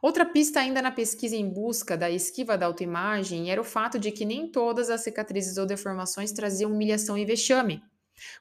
Outra 0.00 0.24
pista 0.26 0.60
ainda 0.60 0.82
na 0.82 0.90
pesquisa 0.90 1.36
em 1.36 1.48
busca 1.48 1.96
da 1.96 2.10
esquiva 2.10 2.58
da 2.58 2.66
autoimagem 2.66 3.50
era 3.50 3.60
o 3.60 3.64
fato 3.64 3.98
de 3.98 4.10
que 4.10 4.24
nem 4.24 4.50
todas 4.50 4.90
as 4.90 5.02
cicatrizes 5.02 5.58
ou 5.58 5.66
deformações 5.66 6.32
traziam 6.32 6.72
humilhação 6.72 7.16
e 7.16 7.24
vexame. 7.24 7.82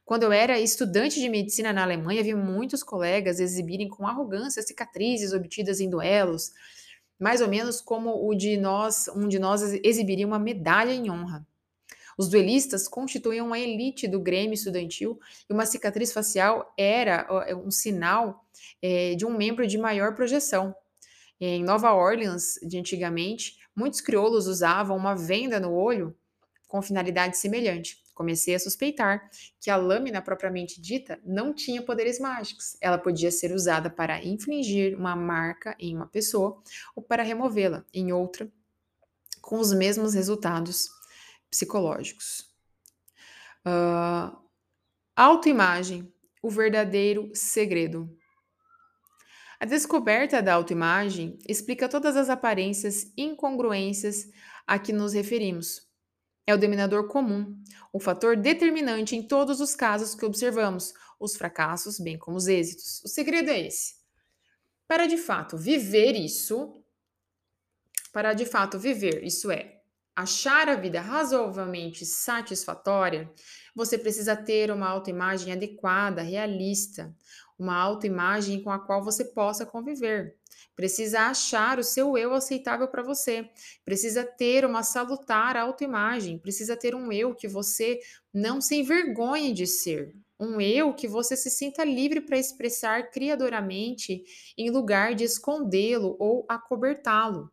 Quando 0.05 0.23
eu 0.23 0.31
era 0.31 0.59
estudante 0.59 1.19
de 1.19 1.29
medicina 1.29 1.71
na 1.71 1.83
Alemanha, 1.83 2.23
vi 2.23 2.33
muitos 2.33 2.83
colegas 2.83 3.39
exibirem 3.39 3.87
com 3.87 4.07
arrogância 4.07 4.61
cicatrizes 4.61 5.33
obtidas 5.33 5.79
em 5.79 5.89
duelos, 5.89 6.51
mais 7.19 7.41
ou 7.41 7.47
menos 7.47 7.79
como 7.81 8.27
o 8.27 8.33
de 8.33 8.57
nós, 8.57 9.07
um 9.15 9.27
de 9.27 9.37
nós 9.37 9.61
exibiria 9.83 10.25
uma 10.25 10.39
medalha 10.39 10.91
em 10.91 11.09
honra. 11.09 11.45
Os 12.17 12.29
duelistas 12.29 12.87
constituíam 12.87 13.47
uma 13.47 13.59
elite 13.59 14.07
do 14.07 14.19
Grêmio 14.19 14.53
estudantil 14.53 15.19
e 15.49 15.53
uma 15.53 15.65
cicatriz 15.65 16.11
facial 16.11 16.73
era 16.77 17.27
é, 17.47 17.55
um 17.55 17.71
sinal 17.71 18.45
é, 18.81 19.15
de 19.15 19.25
um 19.25 19.35
membro 19.35 19.65
de 19.65 19.77
maior 19.77 20.13
projeção. 20.15 20.75
Em 21.39 21.63
Nova 21.63 21.93
Orleans, 21.93 22.59
de 22.61 22.77
antigamente, 22.77 23.57
muitos 23.75 24.01
crioulos 24.01 24.45
usavam 24.45 24.95
uma 24.95 25.15
venda 25.15 25.59
no 25.59 25.73
olho 25.73 26.15
com 26.71 26.81
finalidade 26.81 27.35
semelhante 27.35 28.01
comecei 28.13 28.55
a 28.55 28.59
suspeitar 28.59 29.29
que 29.59 29.69
a 29.69 29.75
lâmina 29.75 30.21
propriamente 30.21 30.79
dita 30.79 31.19
não 31.25 31.53
tinha 31.53 31.81
poderes 31.81 32.17
mágicos. 32.17 32.77
Ela 32.79 32.97
podia 32.97 33.29
ser 33.29 33.51
usada 33.51 33.89
para 33.89 34.23
infligir 34.23 34.97
uma 34.97 35.13
marca 35.13 35.75
em 35.77 35.93
uma 35.93 36.07
pessoa 36.07 36.63
ou 36.95 37.03
para 37.03 37.23
removê-la 37.23 37.83
em 37.93 38.13
outra, 38.13 38.49
com 39.41 39.59
os 39.59 39.73
mesmos 39.73 40.13
resultados 40.13 40.87
psicológicos. 41.49 42.49
Uh, 43.67 44.33
autoimagem, 45.13 46.09
o 46.41 46.49
verdadeiro 46.49 47.29
segredo. 47.33 48.17
A 49.59 49.65
descoberta 49.65 50.41
da 50.41 50.53
autoimagem 50.53 51.37
explica 51.49 51.89
todas 51.89 52.15
as 52.15 52.29
aparências 52.29 53.11
incongruências 53.17 54.29
a 54.65 54.79
que 54.79 54.93
nos 54.93 55.11
referimos 55.11 55.90
é 56.51 56.55
o 56.55 56.57
denominador 56.57 57.07
comum, 57.07 57.57
o 57.91 57.99
fator 57.99 58.35
determinante 58.35 59.15
em 59.15 59.23
todos 59.27 59.59
os 59.59 59.75
casos 59.75 60.13
que 60.13 60.25
observamos, 60.25 60.93
os 61.19 61.35
fracassos, 61.35 61.99
bem 61.99 62.17
como 62.17 62.37
os 62.37 62.47
êxitos. 62.47 63.01
O 63.03 63.07
segredo 63.07 63.49
é 63.49 63.59
esse. 63.59 63.95
Para 64.87 65.07
de 65.07 65.17
fato 65.17 65.57
viver 65.57 66.13
isso, 66.13 66.83
para 68.11 68.33
de 68.33 68.45
fato 68.45 68.77
viver, 68.77 69.23
isso 69.23 69.49
é, 69.49 69.81
achar 70.15 70.67
a 70.67 70.75
vida 70.75 70.99
razoavelmente 70.99 72.05
satisfatória, 72.05 73.31
você 73.75 73.97
precisa 73.97 74.35
ter 74.35 74.69
uma 74.69 74.89
autoimagem 74.89 75.53
adequada, 75.53 76.21
realista, 76.21 77.15
uma 77.61 77.77
autoimagem 77.77 78.61
com 78.63 78.71
a 78.71 78.79
qual 78.79 79.03
você 79.03 79.23
possa 79.23 79.65
conviver. 79.65 80.35
Precisa 80.75 81.21
achar 81.21 81.77
o 81.77 81.83
seu 81.83 82.17
eu 82.17 82.33
aceitável 82.33 82.87
para 82.87 83.03
você. 83.03 83.49
Precisa 83.85 84.23
ter 84.23 84.65
uma 84.65 84.81
salutar 84.81 85.55
autoimagem. 85.55 86.39
Precisa 86.39 86.75
ter 86.75 86.95
um 86.95 87.11
eu 87.11 87.35
que 87.35 87.47
você 87.47 87.99
não 88.33 88.59
se 88.59 88.75
envergonhe 88.75 89.53
de 89.53 89.67
ser. 89.67 90.15
Um 90.39 90.59
eu 90.59 90.93
que 90.93 91.07
você 91.07 91.37
se 91.37 91.51
sinta 91.51 91.83
livre 91.83 92.21
para 92.21 92.37
expressar 92.37 93.11
criadoramente 93.11 94.23
em 94.57 94.71
lugar 94.71 95.13
de 95.13 95.23
escondê-lo 95.23 96.15
ou 96.19 96.45
acobertá-lo. 96.49 97.51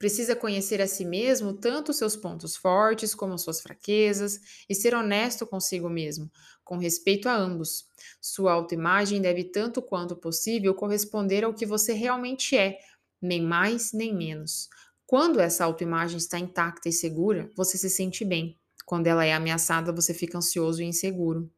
Precisa 0.00 0.34
conhecer 0.34 0.80
a 0.80 0.86
si 0.86 1.04
mesmo 1.04 1.52
tanto 1.52 1.92
seus 1.92 2.16
pontos 2.16 2.56
fortes 2.56 3.14
como 3.14 3.36
suas 3.36 3.60
fraquezas 3.60 4.40
e 4.66 4.74
ser 4.74 4.94
honesto 4.94 5.46
consigo 5.46 5.90
mesmo, 5.90 6.30
com 6.64 6.78
respeito 6.78 7.28
a 7.28 7.36
ambos. 7.36 7.84
Sua 8.18 8.50
autoimagem 8.50 9.20
deve, 9.20 9.44
tanto 9.44 9.82
quanto 9.82 10.16
possível, 10.16 10.74
corresponder 10.74 11.44
ao 11.44 11.52
que 11.52 11.66
você 11.66 11.92
realmente 11.92 12.56
é, 12.56 12.78
nem 13.20 13.42
mais 13.42 13.92
nem 13.92 14.16
menos. 14.16 14.70
Quando 15.06 15.38
essa 15.38 15.66
autoimagem 15.66 16.16
está 16.16 16.38
intacta 16.38 16.88
e 16.88 16.92
segura, 16.92 17.50
você 17.54 17.76
se 17.76 17.90
sente 17.90 18.24
bem. 18.24 18.58
Quando 18.86 19.06
ela 19.06 19.26
é 19.26 19.34
ameaçada, 19.34 19.92
você 19.92 20.14
fica 20.14 20.38
ansioso 20.38 20.80
e 20.80 20.86
inseguro. 20.86 21.50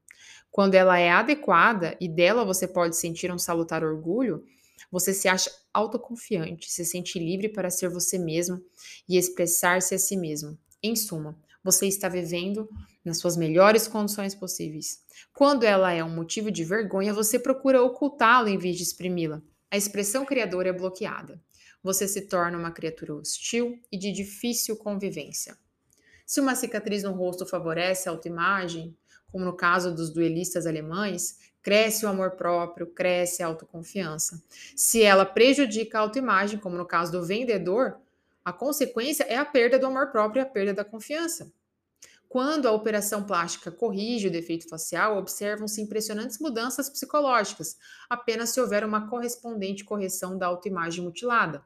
Quando 0.51 0.75
ela 0.75 0.99
é 0.99 1.11
adequada 1.11 1.97
e 2.01 2.09
dela 2.09 2.45
você 2.45 2.67
pode 2.67 2.97
sentir 2.97 3.31
um 3.31 3.39
salutar 3.39 3.85
orgulho, 3.85 4.43
você 4.91 5.13
se 5.13 5.29
acha 5.29 5.51
autoconfiante, 5.73 6.71
se 6.71 6.85
sente 6.85 7.19
livre 7.19 7.49
para 7.49 7.71
ser 7.71 7.89
você 7.89 8.19
mesmo 8.19 8.63
e 9.09 9.17
expressar-se 9.17 9.95
a 9.95 9.99
si 9.99 10.17
mesmo. 10.17 10.59
Em 10.83 10.97
suma, 10.97 11.39
você 11.63 11.87
está 11.87 12.09
vivendo 12.09 12.69
nas 13.05 13.19
suas 13.19 13.37
melhores 13.37 13.87
condições 13.87 14.35
possíveis. 14.35 15.01
Quando 15.33 15.65
ela 15.65 15.93
é 15.93 16.03
um 16.03 16.15
motivo 16.15 16.51
de 16.51 16.65
vergonha, 16.65 17.15
você 17.15 17.39
procura 17.39 17.83
ocultá-lo 17.83 18.49
em 18.49 18.59
vez 18.59 18.77
de 18.77 18.83
exprimi-la. 18.83 19.41
A 19.71 19.77
expressão 19.77 20.25
criadora 20.25 20.69
é 20.69 20.73
bloqueada. 20.73 21.41
Você 21.83 22.07
se 22.07 22.23
torna 22.23 22.59
uma 22.59 22.71
criatura 22.71 23.15
hostil 23.15 23.81
e 23.91 23.99
de 23.99 24.13
difícil 24.13 24.77
convivência. 24.77 25.57
Se 26.27 26.41
uma 26.41 26.55
cicatriz 26.55 27.03
no 27.03 27.13
rosto 27.13 27.47
favorece 27.47 28.09
a 28.09 28.13
autoimagem, 28.13 28.97
como 29.31 29.45
no 29.45 29.57
caso 29.57 29.95
dos 29.95 30.13
duelistas 30.13 30.67
alemães, 30.67 31.39
cresce 31.63 32.05
o 32.05 32.09
amor 32.09 32.33
próprio, 32.33 32.87
cresce 32.87 33.43
a 33.43 33.47
autoconfiança. 33.47 34.43
Se 34.77 35.03
ela 35.03 35.25
prejudica 35.25 35.99
a 35.99 36.01
autoimagem, 36.03 36.59
como 36.59 36.77
no 36.77 36.87
caso 36.87 37.13
do 37.13 37.25
vendedor, 37.25 37.99
a 38.45 38.53
consequência 38.53 39.25
é 39.25 39.37
a 39.37 39.45
perda 39.45 39.79
do 39.79 39.87
amor 39.87 40.11
próprio 40.11 40.41
e 40.41 40.43
a 40.43 40.47
perda 40.47 40.75
da 40.75 40.85
confiança. 40.85 41.53
Quando 42.29 42.67
a 42.67 42.73
operação 42.73 43.25
plástica 43.25 43.71
corrige 43.71 44.29
o 44.29 44.31
defeito 44.31 44.67
facial, 44.69 45.19
observam-se 45.19 45.83
impressionantes 45.83 46.39
mudanças 46.39 46.89
psicológicas, 46.89 47.77
apenas 48.09 48.49
se 48.51 48.61
houver 48.61 48.85
uma 48.85 49.09
correspondente 49.09 49.85
correção 49.85 50.39
da 50.39 50.47
autoimagem 50.47 51.05
mutilada. 51.05 51.63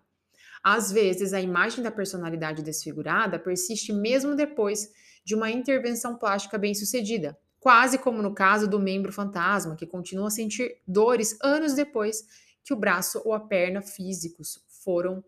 Às 0.62 0.90
vezes, 0.90 1.32
a 1.32 1.40
imagem 1.40 1.84
da 1.84 1.90
personalidade 1.92 2.62
desfigurada 2.64 3.38
persiste 3.38 3.92
mesmo 3.92 4.34
depois 4.34 4.90
de 5.24 5.36
uma 5.36 5.48
intervenção 5.48 6.18
plástica 6.18 6.58
bem-sucedida, 6.58 7.38
quase 7.66 7.98
como 7.98 8.22
no 8.22 8.32
caso 8.32 8.68
do 8.68 8.78
membro 8.78 9.12
fantasma, 9.12 9.74
que 9.74 9.88
continua 9.88 10.28
a 10.28 10.30
sentir 10.30 10.80
dores 10.86 11.36
anos 11.42 11.74
depois 11.74 12.24
que 12.62 12.72
o 12.72 12.76
braço 12.76 13.20
ou 13.24 13.32
a 13.32 13.40
perna 13.40 13.82
físicos 13.82 14.64
foram 14.84 15.24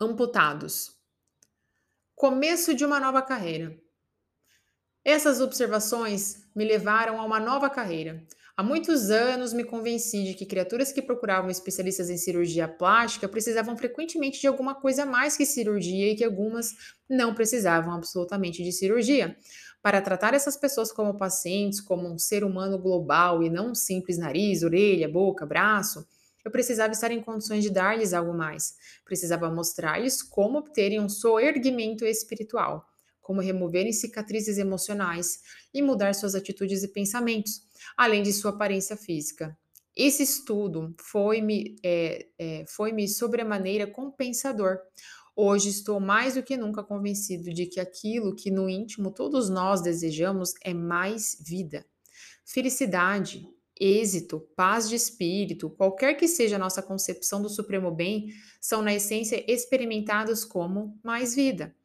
amputados. 0.00 0.96
Começo 2.14 2.72
de 2.72 2.86
uma 2.86 2.98
nova 2.98 3.20
carreira. 3.20 3.78
Essas 5.04 5.38
observações 5.38 6.42
me 6.54 6.64
levaram 6.64 7.20
a 7.20 7.24
uma 7.26 7.38
nova 7.38 7.68
carreira. 7.68 8.26
Há 8.56 8.62
muitos 8.62 9.10
anos 9.10 9.52
me 9.52 9.64
convenci 9.64 10.24
de 10.24 10.32
que 10.32 10.46
criaturas 10.46 10.90
que 10.90 11.02
procuravam 11.02 11.50
especialistas 11.50 12.08
em 12.08 12.16
cirurgia 12.16 12.66
plástica 12.66 13.28
precisavam 13.28 13.76
frequentemente 13.76 14.40
de 14.40 14.46
alguma 14.46 14.74
coisa 14.74 15.04
mais 15.04 15.36
que 15.36 15.44
cirurgia 15.44 16.10
e 16.10 16.16
que 16.16 16.24
algumas 16.24 16.72
não 17.06 17.34
precisavam 17.34 17.92
absolutamente 17.92 18.64
de 18.64 18.72
cirurgia. 18.72 19.36
Para 19.86 20.02
tratar 20.02 20.34
essas 20.34 20.56
pessoas 20.56 20.90
como 20.90 21.16
pacientes, 21.16 21.80
como 21.80 22.08
um 22.08 22.18
ser 22.18 22.42
humano 22.42 22.76
global 22.76 23.40
e 23.40 23.48
não 23.48 23.70
um 23.70 23.74
simples 23.76 24.18
nariz, 24.18 24.64
orelha, 24.64 25.08
boca, 25.08 25.46
braço, 25.46 26.04
eu 26.44 26.50
precisava 26.50 26.92
estar 26.92 27.12
em 27.12 27.22
condições 27.22 27.62
de 27.62 27.70
dar-lhes 27.70 28.12
algo 28.12 28.34
mais. 28.36 28.74
Precisava 29.04 29.48
mostrar-lhes 29.48 30.24
como 30.24 30.58
obterem 30.58 30.98
um 30.98 31.08
soerguimento 31.08 32.04
espiritual, 32.04 32.84
como 33.22 33.40
removerem 33.40 33.92
cicatrizes 33.92 34.58
emocionais 34.58 35.38
e 35.72 35.80
mudar 35.80 36.16
suas 36.16 36.34
atitudes 36.34 36.82
e 36.82 36.88
pensamentos, 36.88 37.62
além 37.96 38.24
de 38.24 38.32
sua 38.32 38.50
aparência 38.50 38.96
física. 38.96 39.56
Esse 39.96 40.24
estudo 40.24 40.94
foi-me 41.00 41.76
é, 41.80 42.26
é, 42.36 42.64
foi 42.66 43.06
sobremaneira 43.06 43.86
compensador. 43.86 44.78
Hoje 45.38 45.68
estou 45.68 46.00
mais 46.00 46.34
do 46.34 46.42
que 46.42 46.56
nunca 46.56 46.82
convencido 46.82 47.52
de 47.52 47.66
que 47.66 47.78
aquilo 47.78 48.34
que 48.34 48.50
no 48.50 48.70
íntimo 48.70 49.10
todos 49.10 49.50
nós 49.50 49.82
desejamos 49.82 50.54
é 50.64 50.72
mais 50.72 51.36
vida. 51.46 51.84
Felicidade, 52.42 53.46
êxito, 53.78 54.40
paz 54.56 54.88
de 54.88 54.94
espírito, 54.94 55.68
qualquer 55.68 56.14
que 56.14 56.26
seja 56.26 56.56
a 56.56 56.58
nossa 56.58 56.82
concepção 56.82 57.42
do 57.42 57.50
supremo 57.50 57.90
bem, 57.90 58.32
são 58.58 58.80
na 58.80 58.94
essência 58.94 59.44
experimentados 59.46 60.42
como 60.42 60.98
mais 61.04 61.34
vida. 61.34 61.76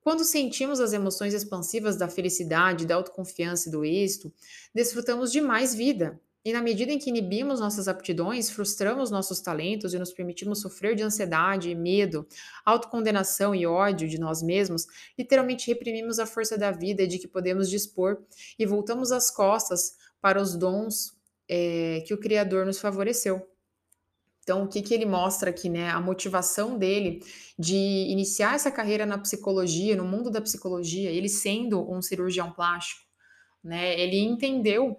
Quando 0.00 0.24
sentimos 0.24 0.78
as 0.78 0.92
emoções 0.92 1.34
expansivas 1.34 1.96
da 1.96 2.08
felicidade, 2.08 2.86
da 2.86 2.94
autoconfiança 2.94 3.68
e 3.68 3.72
do 3.72 3.84
êxito, 3.84 4.32
desfrutamos 4.72 5.32
de 5.32 5.40
mais 5.40 5.74
vida. 5.74 6.20
E 6.44 6.52
na 6.52 6.60
medida 6.60 6.90
em 6.90 6.98
que 6.98 7.08
inibimos 7.08 7.60
nossas 7.60 7.86
aptidões, 7.86 8.50
frustramos 8.50 9.12
nossos 9.12 9.40
talentos 9.40 9.94
e 9.94 9.98
nos 9.98 10.12
permitimos 10.12 10.60
sofrer 10.60 10.96
de 10.96 11.02
ansiedade, 11.02 11.72
medo, 11.74 12.26
autocondenação 12.64 13.54
e 13.54 13.64
ódio 13.64 14.08
de 14.08 14.18
nós 14.18 14.42
mesmos, 14.42 14.86
literalmente 15.16 15.68
reprimimos 15.68 16.18
a 16.18 16.26
força 16.26 16.58
da 16.58 16.72
vida 16.72 17.06
de 17.06 17.18
que 17.18 17.28
podemos 17.28 17.70
dispor 17.70 18.18
e 18.58 18.66
voltamos 18.66 19.12
as 19.12 19.30
costas 19.30 19.96
para 20.20 20.42
os 20.42 20.56
dons 20.56 21.12
é, 21.48 22.02
que 22.06 22.12
o 22.12 22.18
Criador 22.18 22.66
nos 22.66 22.80
favoreceu. 22.80 23.48
Então, 24.42 24.64
o 24.64 24.68
que, 24.68 24.82
que 24.82 24.92
ele 24.92 25.06
mostra 25.06 25.50
aqui, 25.50 25.68
né? 25.68 25.90
A 25.90 26.00
motivação 26.00 26.76
dele 26.76 27.22
de 27.56 27.76
iniciar 27.76 28.56
essa 28.56 28.72
carreira 28.72 29.06
na 29.06 29.16
psicologia, 29.16 29.94
no 29.94 30.04
mundo 30.04 30.30
da 30.30 30.40
psicologia, 30.40 31.10
ele 31.10 31.28
sendo 31.28 31.88
um 31.88 32.02
cirurgião 32.02 32.50
plástico, 32.50 33.02
né? 33.62 34.00
Ele 34.00 34.18
entendeu 34.18 34.96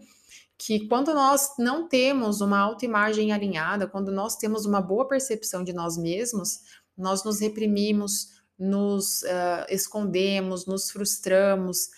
que 0.65 0.88
quando 0.88 1.13
nós 1.13 1.49
não 1.60 1.89
temos 1.89 2.39
uma 2.39 2.58
autoimagem 2.58 3.34
alinhada, 3.34 3.86
quando 3.86 4.12
nós 4.13 4.38
temos 4.38 4.65
uma 4.65 4.82
boa 4.82 5.06
percepção 5.06 5.62
de 5.62 5.73
nós 5.73 5.97
mesmos, 5.97 6.62
nós 6.97 7.23
nos 7.23 7.41
reprimimos, 7.41 8.30
nos 8.58 9.23
uh, 9.23 9.65
escondemos, 9.69 10.65
nos 10.65 10.89
frustramos 10.89 11.89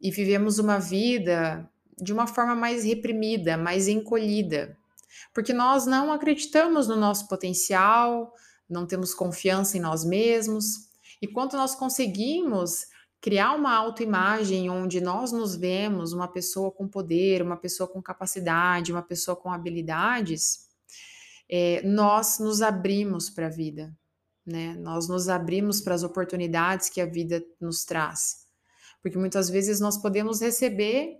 e 0.00 0.10
vivemos 0.10 0.58
uma 0.58 0.78
vida 0.78 1.68
de 2.00 2.14
uma 2.14 2.26
forma 2.26 2.54
mais 2.54 2.84
reprimida, 2.84 3.58
mais 3.58 3.88
encolhida, 3.88 4.74
porque 5.34 5.52
nós 5.52 5.84
não 5.84 6.10
acreditamos 6.10 6.88
no 6.88 6.96
nosso 6.96 7.28
potencial, 7.28 8.32
não 8.68 8.86
temos 8.86 9.12
confiança 9.12 9.76
em 9.76 9.80
nós 9.80 10.02
mesmos. 10.02 10.88
E 11.20 11.28
quando 11.28 11.54
nós 11.54 11.74
conseguimos 11.74 12.86
criar 13.24 13.54
uma 13.54 13.74
autoimagem 13.74 14.68
onde 14.68 15.00
nós 15.00 15.32
nos 15.32 15.56
vemos 15.56 16.12
uma 16.12 16.28
pessoa 16.28 16.70
com 16.70 16.86
poder, 16.86 17.40
uma 17.40 17.56
pessoa 17.56 17.88
com 17.88 18.02
capacidade, 18.02 18.92
uma 18.92 19.00
pessoa 19.00 19.34
com 19.34 19.50
habilidades, 19.50 20.68
é, 21.48 21.80
nós 21.86 22.38
nos 22.38 22.60
abrimos 22.60 23.30
para 23.30 23.46
a 23.46 23.48
vida, 23.48 23.96
né? 24.44 24.74
Nós 24.74 25.08
nos 25.08 25.30
abrimos 25.30 25.80
para 25.80 25.94
as 25.94 26.02
oportunidades 26.02 26.90
que 26.90 27.00
a 27.00 27.06
vida 27.06 27.42
nos 27.58 27.86
traz. 27.86 28.44
Porque 29.00 29.16
muitas 29.16 29.48
vezes 29.48 29.80
nós 29.80 29.96
podemos 29.96 30.42
receber 30.42 31.16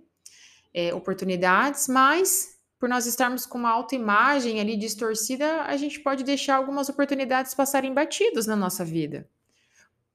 é, 0.75 0.93
oportunidades, 0.93 1.87
mas 1.87 2.55
por 2.77 2.87
nós 2.87 3.07
estarmos 3.07 3.47
com 3.47 3.57
uma 3.57 3.71
autoimagem 3.71 4.59
ali 4.59 4.77
distorcida, 4.77 5.63
a 5.63 5.75
gente 5.75 5.99
pode 6.01 6.23
deixar 6.23 6.57
algumas 6.57 6.87
oportunidades 6.87 7.55
passarem 7.55 7.95
batidos 7.95 8.45
na 8.45 8.55
nossa 8.55 8.85
vida. 8.85 9.27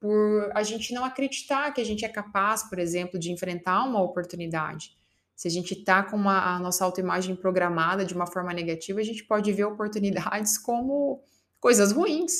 Por 0.01 0.51
a 0.55 0.63
gente 0.63 0.93
não 0.93 1.05
acreditar 1.05 1.71
que 1.71 1.79
a 1.79 1.85
gente 1.85 2.03
é 2.03 2.09
capaz, 2.09 2.63
por 2.63 2.79
exemplo, 2.79 3.19
de 3.19 3.31
enfrentar 3.31 3.83
uma 3.83 4.01
oportunidade. 4.01 4.97
Se 5.35 5.47
a 5.47 5.51
gente 5.51 5.75
está 5.75 6.01
com 6.01 6.17
uma, 6.17 6.55
a 6.55 6.59
nossa 6.59 6.83
autoimagem 6.83 7.35
programada 7.35 8.03
de 8.03 8.15
uma 8.15 8.25
forma 8.25 8.51
negativa, 8.51 8.99
a 8.99 9.03
gente 9.03 9.23
pode 9.23 9.53
ver 9.53 9.65
oportunidades 9.65 10.57
como 10.59 11.23
coisas 11.59 11.91
ruins. 11.91 12.33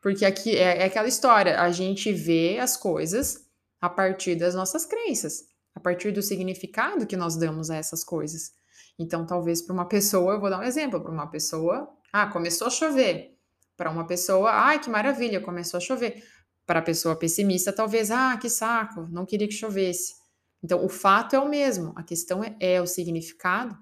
Porque 0.00 0.24
aqui 0.24 0.56
é, 0.56 0.78
é 0.78 0.84
aquela 0.84 1.06
história, 1.06 1.60
a 1.60 1.70
gente 1.70 2.12
vê 2.12 2.58
as 2.58 2.78
coisas 2.78 3.46
a 3.80 3.90
partir 3.90 4.34
das 4.34 4.54
nossas 4.54 4.86
crenças, 4.86 5.44
a 5.74 5.80
partir 5.80 6.12
do 6.12 6.22
significado 6.22 7.06
que 7.06 7.16
nós 7.16 7.36
damos 7.36 7.70
a 7.70 7.76
essas 7.76 8.02
coisas. 8.02 8.52
Então, 8.98 9.26
talvez 9.26 9.60
para 9.60 9.74
uma 9.74 9.86
pessoa, 9.86 10.32
eu 10.32 10.40
vou 10.40 10.48
dar 10.48 10.60
um 10.60 10.62
exemplo, 10.62 11.00
para 11.00 11.12
uma 11.12 11.30
pessoa, 11.30 11.90
ah, 12.10 12.26
começou 12.26 12.68
a 12.68 12.70
chover. 12.70 13.36
Para 13.76 13.90
uma 13.90 14.06
pessoa, 14.06 14.50
ai, 14.50 14.78
que 14.78 14.88
maravilha, 14.88 15.40
começou 15.40 15.78
a 15.78 15.80
chover. 15.80 16.22
Para 16.66 16.80
a 16.80 16.82
pessoa 16.82 17.16
pessimista, 17.16 17.72
talvez, 17.72 18.10
ah, 18.10 18.36
que 18.36 18.48
saco, 18.48 19.06
não 19.10 19.26
queria 19.26 19.48
que 19.48 19.54
chovesse. 19.54 20.14
Então, 20.62 20.84
o 20.84 20.88
fato 20.88 21.36
é 21.36 21.38
o 21.38 21.48
mesmo, 21.48 21.92
a 21.94 22.02
questão 22.02 22.42
é, 22.42 22.56
é 22.58 22.80
o 22.80 22.86
significado 22.86 23.76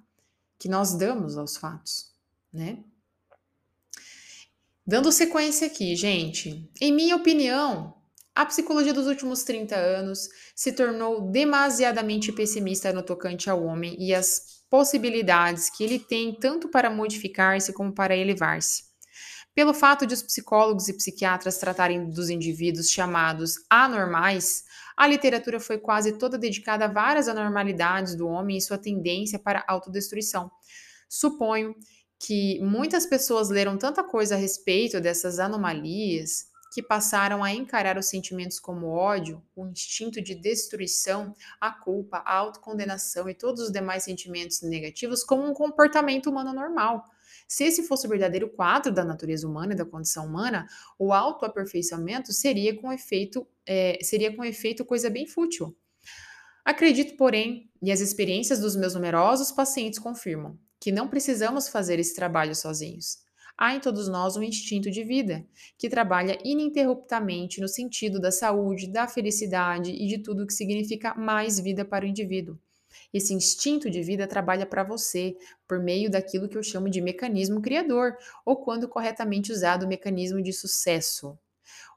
que 0.59 0.69
nós 0.69 0.95
damos 0.95 1.37
aos 1.37 1.57
fatos, 1.57 2.13
né? 2.53 2.83
Dando 4.85 5.13
sequência 5.13 5.69
aqui, 5.69 5.95
gente, 5.95 6.69
em 6.81 6.93
minha 6.93 7.15
opinião, 7.15 7.95
a 8.35 8.45
psicologia 8.47 8.93
dos 8.93 9.07
últimos 9.07 9.45
30 9.45 9.77
anos 9.77 10.29
se 10.57 10.73
tornou 10.73 11.31
demasiadamente 11.31 12.33
pessimista 12.33 12.93
no 12.93 13.03
tocante 13.03 13.49
ao 13.49 13.63
homem 13.63 13.95
e 13.99 14.15
as 14.15 14.65
possibilidades 14.69 15.69
que 15.69 15.85
ele 15.85 15.99
tem 15.99 16.35
tanto 16.35 16.69
para 16.69 16.91
modificar-se 16.91 17.73
como 17.73 17.93
para 17.93 18.17
elevar-se. 18.17 18.92
Pelo 19.55 19.75
fato 19.75 20.07
de 20.07 20.15
os 20.15 20.23
psicólogos 20.23 20.89
e 20.89 20.97
psiquiatras 20.97 21.59
tratarem 21.59 22.09
dos 22.09 22.31
indivíduos 22.31 22.91
chamados 22.91 23.57
anormais, 23.69 24.65
a 24.97 25.07
literatura 25.07 25.61
foi 25.61 25.77
quase 25.77 26.13
toda 26.13 26.39
dedicada 26.39 26.87
a 26.87 26.89
várias 26.89 27.29
anormalidades 27.29 28.15
do 28.15 28.27
homem 28.27 28.57
e 28.57 28.63
sua 28.63 28.79
tendência 28.79 29.39
para 29.39 29.65
autodestruição. 29.69 30.51
Suponho 31.07 31.75
que 32.19 32.59
muitas 32.61 33.05
pessoas 33.05 33.51
leram 33.51 33.77
tanta 33.77 34.03
coisa 34.03 34.37
a 34.37 34.39
respeito 34.39 35.01
dessas 35.01 35.39
anomalias 35.39 36.47
que 36.73 36.83
passaram 36.83 37.45
a 37.45 37.53
encarar 37.53 37.99
os 37.99 38.07
sentimentos 38.07 38.59
como 38.59 38.87
ódio, 38.87 39.43
o 39.55 39.67
instinto 39.67 40.23
de 40.23 40.35
destruição, 40.35 41.35
a 41.61 41.71
culpa, 41.71 42.23
a 42.25 42.35
autocondenação 42.35 43.29
e 43.29 43.35
todos 43.35 43.65
os 43.65 43.71
demais 43.71 44.05
sentimentos 44.05 44.63
negativos 44.63 45.23
como 45.23 45.45
um 45.45 45.53
comportamento 45.53 46.31
humano 46.31 46.55
normal. 46.55 47.05
Se 47.49 47.65
esse 47.65 47.83
fosse 47.83 48.07
o 48.07 48.11
verdadeiro 48.11 48.49
quadro 48.49 48.93
da 48.93 49.05
natureza 49.05 49.47
humana 49.47 49.73
e 49.73 49.77
da 49.77 49.85
condição 49.85 50.27
humana, 50.27 50.67
o 50.99 51.13
autoaperfeiçoamento 51.13 52.33
seria 52.33 52.75
com 52.81 52.93
efeito, 52.93 53.47
é, 53.67 53.99
seria 54.03 54.35
com 54.35 54.45
efeito 54.45 54.85
coisa 54.85 55.11
bem 55.11 55.27
fútil. 55.27 55.77
Acredito, 56.65 57.17
porém, 57.17 57.71
e 57.83 57.91
as 57.91 58.01
experiências 58.01 58.61
dos 58.61 58.77
meus 58.77 58.95
numerosos 58.95 59.51
pacientes 59.51 59.99
confirmam, 59.99 60.59
que 60.81 60.93
não 60.93 61.09
precisamos 61.09 61.69
fazer 61.69 61.99
esse 61.99 62.15
trabalho 62.15 62.55
sozinhos 62.55 63.23
há 63.57 63.75
em 63.75 63.81
todos 63.81 64.09
nós 64.09 64.37
um 64.37 64.43
instinto 64.43 64.91
de 64.91 65.05
vida, 65.05 65.47
que 65.79 65.89
trabalha 65.89 66.39
ininterruptamente 66.45 67.61
no 67.61 67.69
sentido 67.69 68.21
da 68.21 68.33
saúde, 68.33 68.91
da 68.91 69.07
felicidade 69.07 69.93
e 69.93 70.07
de 70.07 70.19
tudo 70.19 70.47
que 70.47 70.53
significa 70.53 71.15
mais 71.15 71.59
vida 71.61 71.85
para 71.85 72.05
o 72.05 72.09
indivíduo. 72.09 72.59
Esse 73.13 73.35
instinto 73.35 73.91
de 73.91 74.03
vida 74.03 74.27
trabalha 74.27 74.67
para 74.67 74.83
você 74.83 75.37
por 75.67 75.79
meio 75.79 76.11
daquilo 76.11 76.49
que 76.49 76.57
eu 76.57 76.63
chamo 76.63 76.89
de 76.89 77.01
mecanismo 77.01 77.61
criador, 77.61 78.17
ou 78.45 78.57
quando 78.57 78.89
corretamente 78.89 79.53
usado, 79.53 79.85
o 79.85 79.89
mecanismo 79.89 80.43
de 80.43 80.53
sucesso, 80.53 81.39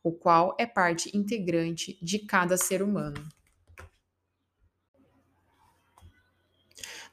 o 0.03 0.11
qual 0.11 0.55
é 0.59 0.65
parte 0.65 1.15
integrante 1.15 1.97
de 2.01 2.19
cada 2.19 2.57
ser 2.57 2.81
humano. 2.81 3.21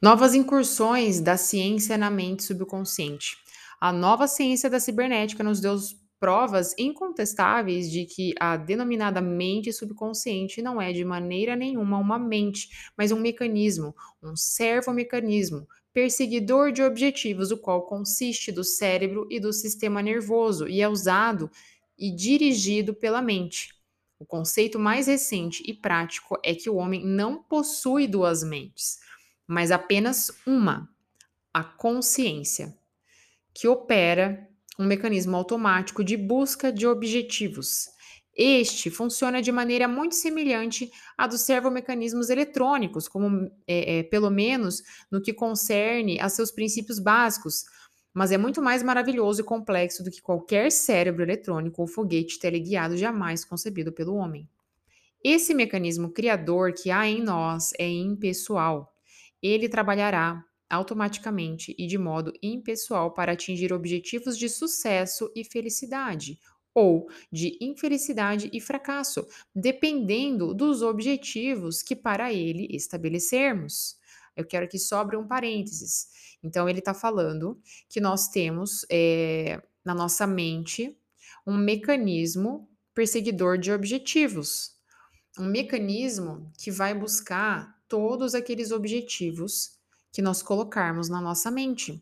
Novas 0.00 0.34
incursões 0.34 1.20
da 1.20 1.36
ciência 1.36 1.96
na 1.96 2.10
mente 2.10 2.42
subconsciente. 2.42 3.36
A 3.80 3.92
nova 3.92 4.26
ciência 4.26 4.68
da 4.68 4.80
cibernética 4.80 5.44
nos 5.44 5.60
deu 5.60 5.76
provas 6.22 6.72
incontestáveis 6.78 7.90
de 7.90 8.06
que 8.06 8.32
a 8.38 8.56
denominada 8.56 9.20
mente 9.20 9.72
subconsciente 9.72 10.62
não 10.62 10.80
é 10.80 10.92
de 10.92 11.04
maneira 11.04 11.56
nenhuma 11.56 11.98
uma 11.98 12.16
mente, 12.16 12.68
mas 12.96 13.10
um 13.10 13.18
mecanismo, 13.18 13.92
um 14.22 14.36
servomecanismo, 14.36 15.66
perseguidor 15.92 16.70
de 16.70 16.80
objetivos, 16.80 17.50
o 17.50 17.58
qual 17.58 17.86
consiste 17.86 18.52
do 18.52 18.62
cérebro 18.62 19.26
e 19.32 19.40
do 19.40 19.52
sistema 19.52 20.00
nervoso 20.00 20.68
e 20.68 20.80
é 20.80 20.88
usado 20.88 21.50
e 21.98 22.14
dirigido 22.14 22.94
pela 22.94 23.20
mente. 23.20 23.74
O 24.16 24.24
conceito 24.24 24.78
mais 24.78 25.08
recente 25.08 25.60
e 25.66 25.74
prático 25.74 26.38
é 26.44 26.54
que 26.54 26.70
o 26.70 26.76
homem 26.76 27.04
não 27.04 27.42
possui 27.42 28.06
duas 28.06 28.44
mentes, 28.44 29.00
mas 29.44 29.72
apenas 29.72 30.30
uma, 30.46 30.88
a 31.52 31.64
consciência 31.64 32.78
que 33.52 33.66
opera 33.66 34.51
um 34.78 34.86
mecanismo 34.86 35.36
automático 35.36 36.02
de 36.02 36.16
busca 36.16 36.72
de 36.72 36.86
objetivos. 36.86 37.88
Este 38.34 38.90
funciona 38.90 39.42
de 39.42 39.52
maneira 39.52 39.86
muito 39.86 40.14
semelhante 40.14 40.90
à 41.18 41.26
dos 41.26 41.42
servomecanismos 41.42 42.30
eletrônicos, 42.30 43.06
como 43.06 43.50
é, 43.66 43.98
é, 43.98 44.02
pelo 44.04 44.30
menos 44.30 44.82
no 45.10 45.20
que 45.20 45.34
concerne 45.34 46.18
a 46.18 46.30
seus 46.30 46.50
princípios 46.50 46.98
básicos, 46.98 47.64
mas 48.14 48.32
é 48.32 48.38
muito 48.38 48.62
mais 48.62 48.82
maravilhoso 48.82 49.42
e 49.42 49.44
complexo 49.44 50.02
do 50.02 50.10
que 50.10 50.22
qualquer 50.22 50.72
cérebro 50.72 51.22
eletrônico 51.22 51.82
ou 51.82 51.86
foguete 51.86 52.38
teleguiado 52.38 52.96
jamais 52.96 53.44
concebido 53.44 53.92
pelo 53.92 54.14
homem. 54.14 54.48
Esse 55.22 55.54
mecanismo 55.54 56.10
criador 56.10 56.72
que 56.72 56.90
há 56.90 57.06
em 57.06 57.22
nós 57.22 57.70
é 57.78 57.88
impessoal. 57.88 58.92
Ele 59.42 59.68
trabalhará 59.68 60.44
automaticamente 60.72 61.74
e 61.78 61.86
de 61.86 61.98
modo 61.98 62.32
impessoal 62.42 63.12
para 63.12 63.32
atingir 63.32 63.74
objetivos 63.74 64.38
de 64.38 64.48
sucesso 64.48 65.30
e 65.36 65.44
felicidade, 65.44 66.40
ou 66.74 67.10
de 67.30 67.58
infelicidade 67.60 68.48
e 68.50 68.58
fracasso, 68.58 69.26
dependendo 69.54 70.54
dos 70.54 70.80
objetivos 70.80 71.82
que 71.82 71.94
para 71.94 72.32
ele 72.32 72.66
estabelecermos. 72.70 73.98
Eu 74.34 74.46
quero 74.46 74.66
que 74.66 74.78
sobre 74.78 75.14
um 75.14 75.28
parênteses. 75.28 76.06
Então, 76.42 76.66
ele 76.66 76.78
está 76.78 76.94
falando 76.94 77.60
que 77.90 78.00
nós 78.00 78.28
temos 78.28 78.86
é, 78.90 79.62
na 79.84 79.94
nossa 79.94 80.26
mente 80.26 80.96
um 81.46 81.58
mecanismo 81.58 82.66
perseguidor 82.94 83.58
de 83.58 83.70
objetivos, 83.70 84.72
um 85.38 85.44
mecanismo 85.44 86.50
que 86.58 86.70
vai 86.70 86.94
buscar 86.94 87.78
todos 87.86 88.34
aqueles 88.34 88.70
objetivos 88.70 89.81
que 90.12 90.22
nós 90.22 90.42
colocarmos 90.42 91.08
na 91.08 91.20
nossa 91.20 91.50
mente. 91.50 92.00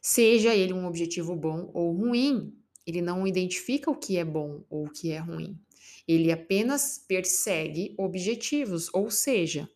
Seja 0.00 0.54
ele 0.54 0.72
um 0.72 0.86
objetivo 0.86 1.36
bom 1.36 1.70
ou 1.74 1.92
ruim, 1.92 2.56
ele 2.86 3.02
não 3.02 3.26
identifica 3.26 3.90
o 3.90 3.96
que 3.96 4.16
é 4.16 4.24
bom 4.24 4.64
ou 4.70 4.86
o 4.86 4.90
que 4.90 5.10
é 5.12 5.18
ruim. 5.18 5.58
Ele 6.06 6.32
apenas 6.32 6.98
persegue 7.06 7.94
objetivos, 7.98 8.88
ou 8.92 9.10
seja, 9.10 9.68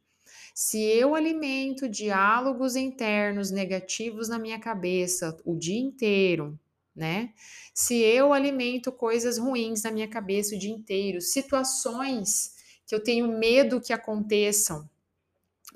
se 0.54 0.80
eu 0.82 1.14
alimento 1.14 1.88
diálogos 1.88 2.76
internos 2.76 3.50
negativos 3.50 4.28
na 4.28 4.38
minha 4.38 4.58
cabeça 4.58 5.36
o 5.44 5.54
dia 5.54 5.78
inteiro, 5.78 6.58
né? 6.94 7.34
Se 7.74 8.00
eu 8.00 8.32
alimento 8.32 8.90
coisas 8.90 9.36
ruins 9.36 9.82
na 9.82 9.90
minha 9.90 10.08
cabeça 10.08 10.56
o 10.56 10.58
dia 10.58 10.72
inteiro, 10.72 11.20
situações 11.20 12.54
que 12.86 12.94
eu 12.94 13.02
tenho 13.02 13.38
medo 13.38 13.80
que 13.80 13.92
aconteçam, 13.92 14.88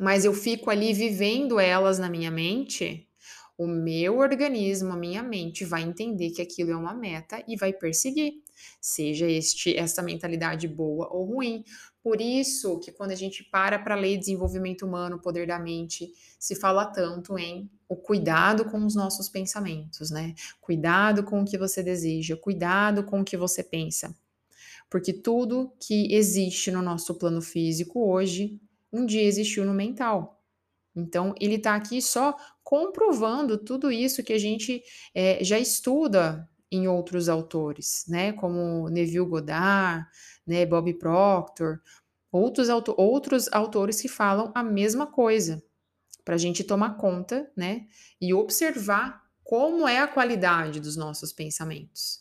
mas 0.00 0.24
eu 0.24 0.32
fico 0.32 0.70
ali 0.70 0.94
vivendo 0.94 1.60
elas 1.60 1.98
na 1.98 2.08
minha 2.08 2.30
mente, 2.30 3.06
o 3.58 3.66
meu 3.66 4.16
organismo, 4.16 4.94
a 4.94 4.96
minha 4.96 5.22
mente 5.22 5.62
vai 5.62 5.82
entender 5.82 6.30
que 6.30 6.40
aquilo 6.40 6.70
é 6.70 6.76
uma 6.76 6.94
meta 6.94 7.44
e 7.46 7.54
vai 7.54 7.74
perseguir, 7.74 8.42
seja 8.80 9.28
este 9.28 9.76
essa 9.76 10.00
mentalidade 10.00 10.66
boa 10.66 11.06
ou 11.12 11.26
ruim. 11.26 11.62
Por 12.02 12.18
isso 12.18 12.80
que 12.80 12.90
quando 12.90 13.10
a 13.10 13.14
gente 13.14 13.44
para 13.44 13.78
para 13.78 13.94
ler 13.94 14.16
desenvolvimento 14.16 14.86
humano, 14.86 15.20
poder 15.20 15.46
da 15.46 15.58
mente, 15.58 16.10
se 16.38 16.54
fala 16.54 16.86
tanto 16.86 17.38
em 17.38 17.70
o 17.86 17.94
cuidado 17.94 18.64
com 18.64 18.82
os 18.86 18.94
nossos 18.94 19.28
pensamentos, 19.28 20.10
né? 20.10 20.34
Cuidado 20.62 21.24
com 21.24 21.42
o 21.42 21.44
que 21.44 21.58
você 21.58 21.82
deseja, 21.82 22.38
cuidado 22.38 23.04
com 23.04 23.20
o 23.20 23.24
que 23.24 23.36
você 23.36 23.62
pensa. 23.62 24.16
Porque 24.88 25.12
tudo 25.12 25.74
que 25.78 26.14
existe 26.14 26.70
no 26.70 26.80
nosso 26.80 27.16
plano 27.16 27.42
físico 27.42 28.10
hoje, 28.10 28.58
um 28.92 29.06
dia 29.06 29.22
existiu 29.22 29.64
no 29.64 29.74
mental. 29.74 30.42
Então, 30.94 31.34
ele 31.40 31.54
está 31.54 31.74
aqui 31.74 32.02
só 32.02 32.36
comprovando 32.62 33.58
tudo 33.58 33.90
isso 33.90 34.22
que 34.22 34.32
a 34.32 34.38
gente 34.38 34.82
é, 35.14 35.42
já 35.42 35.58
estuda 35.58 36.48
em 36.70 36.86
outros 36.86 37.28
autores, 37.28 38.04
né? 38.08 38.32
Como 38.32 38.88
Neville 38.88 39.26
Goddard, 39.26 40.06
né, 40.46 40.64
Bob 40.64 40.92
Proctor, 40.94 41.80
outros, 42.30 42.68
auto 42.68 42.94
outros 42.96 43.48
autores 43.52 44.00
que 44.00 44.08
falam 44.08 44.52
a 44.54 44.62
mesma 44.62 45.06
coisa, 45.06 45.62
para 46.24 46.34
a 46.34 46.38
gente 46.38 46.62
tomar 46.62 46.96
conta, 46.96 47.50
né? 47.56 47.88
E 48.20 48.32
observar 48.32 49.22
como 49.42 49.88
é 49.88 49.98
a 49.98 50.06
qualidade 50.06 50.78
dos 50.78 50.96
nossos 50.96 51.32
pensamentos. 51.32 52.20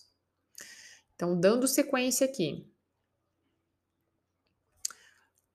Então, 1.15 1.39
dando 1.39 1.67
sequência 1.67 2.25
aqui. 2.25 2.65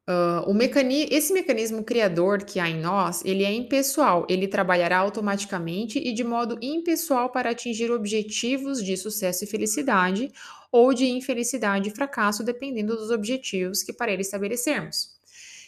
Uh, 0.07 0.53
mecani 0.53 1.09
esse 1.11 1.33
mecanismo 1.33 1.83
criador 1.83 2.45
que 2.45 2.61
há 2.61 2.69
em 2.69 2.79
nós, 2.79 3.25
ele 3.25 3.43
é 3.43 3.51
impessoal, 3.51 4.27
ele 4.29 4.47
trabalhará 4.47 4.99
automaticamente 4.99 5.99
e 5.99 6.12
de 6.12 6.23
modo 6.23 6.59
impessoal 6.61 7.31
para 7.31 7.51
atingir 7.51 7.90
objetivos 7.90 8.85
de 8.85 8.99
sucesso 8.99 9.45
e 9.45 9.47
felicidade, 9.47 10.31
ou 10.71 10.93
de 10.93 11.07
infelicidade 11.07 11.88
e 11.88 11.95
fracasso, 11.95 12.45
dependendo 12.45 12.97
dos 12.97 13.11
objetivos 13.11 13.83
que 13.83 13.93
para 13.93 14.12
ele 14.12 14.23
estabelecermos. 14.23 15.14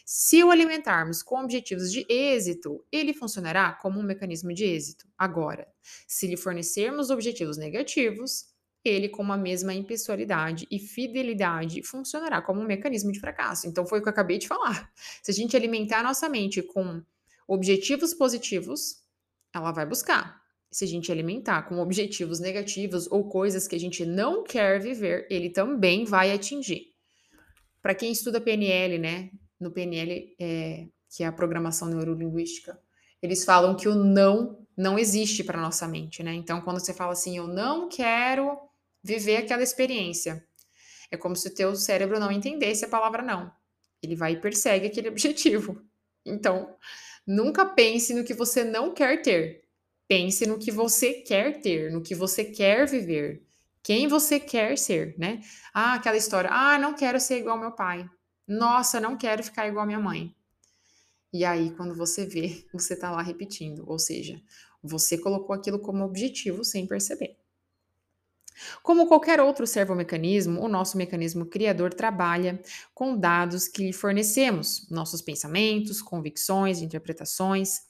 Se 0.05 0.45
o 0.45 0.51
alimentarmos 0.51 1.23
com 1.23 1.43
objetivos 1.43 1.91
de 1.91 2.05
êxito, 2.09 2.85
ele 2.93 3.15
funcionará 3.15 3.73
como 3.73 3.99
um 3.99 4.03
mecanismo 4.03 4.53
de 4.53 4.65
êxito. 4.65 5.07
Agora, 5.17 5.67
se 6.07 6.27
lhe 6.27 6.37
fornecermos 6.37 7.09
objetivos 7.09 7.57
negativos, 7.57 8.47
ele, 8.89 9.09
com 9.09 9.31
a 9.33 9.37
mesma 9.37 9.75
impessoalidade 9.75 10.67
e 10.71 10.79
fidelidade, 10.79 11.83
funcionará 11.83 12.41
como 12.43 12.61
um 12.61 12.67
mecanismo 12.67 13.13
de 13.13 13.21
fracasso. 13.21 13.67
Então, 13.67 13.87
foi 13.87 13.99
o 13.99 14.03
que 14.03 14.09
eu 14.09 14.13
acabei 14.13 14.39
de 14.39 14.47
falar. 14.49 14.91
Se 15.23 15.31
a 15.31 15.35
gente 15.35 15.57
alimentar 15.57 16.01
a 16.01 16.03
nossa 16.03 16.29
mente 16.29 16.63
com 16.63 17.03
objetivos 17.47 18.13
positivos, 18.15 19.03
ela 19.53 19.73
vai 19.73 19.87
buscar. 19.87 20.41
Se 20.71 20.85
a 20.85 20.89
gente 20.89 21.11
alimentar 21.11 21.63
com 21.63 21.79
objetivos 21.79 22.41
negativos 22.41 23.11
ou 23.11 23.29
coisas 23.29 23.67
que 23.67 23.77
a 23.77 23.81
gente 23.81 24.05
não 24.05 24.43
quer 24.43 24.81
viver, 24.81 25.27
ele 25.31 25.51
também 25.51 26.05
vai 26.05 26.33
atingir. 26.33 26.93
Para 27.81 27.95
quem 27.95 28.11
estuda 28.11 28.41
PNL, 28.41 28.99
né? 28.99 29.31
No 29.59 29.71
PNL, 29.71 30.35
é, 30.39 30.87
que 31.09 31.23
é 31.23 31.27
a 31.27 31.33
programação 31.33 31.89
neurolinguística, 31.89 32.79
eles 33.23 33.45
falam 33.45 33.75
que 33.75 33.89
o 33.89 33.95
não 33.95 34.59
não 34.77 34.99
existe 34.99 35.43
para 35.43 35.61
nossa 35.61 35.89
mente, 35.89 36.23
né? 36.23 36.35
Então, 36.35 36.61
quando 36.61 36.79
você 36.79 36.93
fala 36.93 37.13
assim, 37.13 37.39
eu 37.39 37.49
não 37.49 37.89
quero 37.89 38.59
viver 39.07 39.37
aquela 39.37 39.63
experiência. 39.63 40.45
É 41.11 41.17
como 41.17 41.37
se 41.37 41.49
o 41.49 41.55
teu 41.55 41.75
cérebro 41.77 42.19
não 42.19 42.33
entendesse 42.33 42.85
a 42.85 42.89
palavra 42.89 43.23
não. 43.23 43.51
Ele 44.03 44.17
vai 44.17 44.33
e 44.33 44.41
persegue 44.41 44.87
aquele 44.87 45.09
objetivo. 45.09 45.81
Então, 46.25 46.77
nunca 47.27 47.65
pense 47.65 48.13
no 48.13 48.25
que 48.25 48.35
você 48.35 48.65
não 48.65 48.93
quer 48.93 49.23
ter. 49.23 49.65
Pense 50.09 50.47
no 50.47 50.59
que 50.59 50.71
você 50.71 51.15
quer 51.15 51.61
ter, 51.61 51.91
no 51.91 52.03
que 52.03 52.15
você 52.15 52.45
quer 52.45 52.87
viver, 52.87 53.45
quem 53.83 54.09
você 54.09 54.39
quer 54.39 54.77
ser, 54.77 55.17
né? 55.19 55.41
Ah, 55.73 55.95
aquela 55.95 56.17
história. 56.17 56.51
Ah, 56.53 56.79
não 56.79 56.95
quero 56.95 57.21
ser 57.21 57.39
igual 57.39 57.55
ao 57.57 57.61
meu 57.61 57.73
pai. 57.73 58.09
Nossa, 58.47 59.01
não 59.01 59.17
quero 59.17 59.43
ficar 59.43 59.69
igual 59.69 59.85
à 59.85 59.87
minha 59.87 60.01
mãe. 60.01 60.35
E 61.33 61.45
aí, 61.45 61.71
quando 61.73 61.95
você 61.95 62.27
vê, 62.27 62.65
você 62.75 62.97
tá 62.97 63.11
lá 63.11 63.23
repetindo. 63.23 63.85
Ou 63.89 63.99
seja, 63.99 64.41
você 64.83 65.19
colocou 65.19 65.55
aquilo 65.55 65.79
como 65.79 66.05
objetivo 66.05 66.65
sem 66.65 66.87
perceber. 66.87 67.37
Como 68.83 69.07
qualquer 69.07 69.41
outro 69.41 69.67
servomecanismo, 69.67 70.61
o 70.61 70.69
nosso 70.69 70.97
mecanismo 70.97 71.47
criador 71.47 71.93
trabalha 71.93 72.61
com 72.95 73.17
dados 73.17 73.69
que 73.69 73.87
lhe 73.87 73.93
fornecemos, 73.93 74.89
nossos 74.91 75.21
pensamentos, 75.23 76.01
convicções, 76.03 76.81
interpretações. 76.81 77.81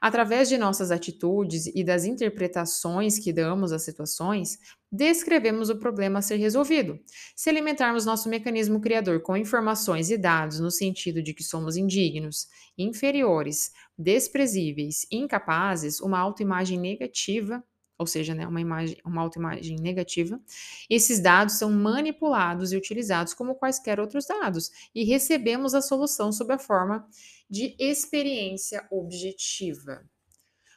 Através 0.00 0.48
de 0.48 0.58
nossas 0.58 0.90
atitudes 0.90 1.66
e 1.66 1.84
das 1.84 2.04
interpretações 2.04 3.18
que 3.18 3.32
damos 3.32 3.72
às 3.72 3.82
situações, 3.82 4.58
descrevemos 4.90 5.70
o 5.70 5.78
problema 5.78 6.18
a 6.18 6.22
ser 6.22 6.36
resolvido. 6.36 6.98
Se 7.36 7.48
alimentarmos 7.48 8.04
nosso 8.04 8.28
mecanismo 8.28 8.80
criador 8.80 9.20
com 9.22 9.36
informações 9.36 10.10
e 10.10 10.16
dados 10.16 10.58
no 10.58 10.70
sentido 10.70 11.22
de 11.22 11.32
que 11.32 11.44
somos 11.44 11.76
indignos, 11.76 12.48
inferiores, 12.76 13.70
desprezíveis, 13.96 15.06
incapazes, 15.12 16.00
uma 16.00 16.18
autoimagem 16.18 16.78
negativa 16.78 17.62
ou 17.98 18.06
seja, 18.06 18.34
né, 18.34 18.46
uma, 18.46 18.60
imagem, 18.60 18.96
uma 19.04 19.20
autoimagem 19.20 19.76
negativa, 19.76 20.40
esses 20.88 21.20
dados 21.20 21.58
são 21.58 21.70
manipulados 21.72 22.72
e 22.72 22.76
utilizados 22.76 23.34
como 23.34 23.56
quaisquer 23.56 23.98
outros 23.98 24.26
dados 24.26 24.70
e 24.94 25.04
recebemos 25.04 25.74
a 25.74 25.82
solução 25.82 26.30
sob 26.30 26.52
a 26.52 26.58
forma 26.58 27.06
de 27.50 27.74
experiência 27.78 28.86
objetiva. 28.90 30.04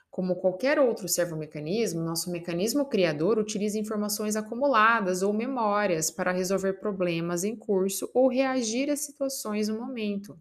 Como 0.10 0.36
qualquer 0.36 0.78
outro 0.78 1.08
servomecanismo, 1.08 2.02
nosso 2.02 2.30
mecanismo 2.32 2.86
criador 2.86 3.38
utiliza 3.40 3.80
informações 3.80 4.36
acumuladas 4.36 5.22
ou 5.22 5.32
memórias 5.32 6.12
para 6.12 6.34
resolver 6.34 6.74
problemas 6.74 7.46
em 7.46 7.56
curso 7.56 8.12
ou 8.13 8.28
reagir 8.28 8.90
a 8.90 8.98
situações 8.98 9.69
no 9.69 9.80
momento. 9.80 10.38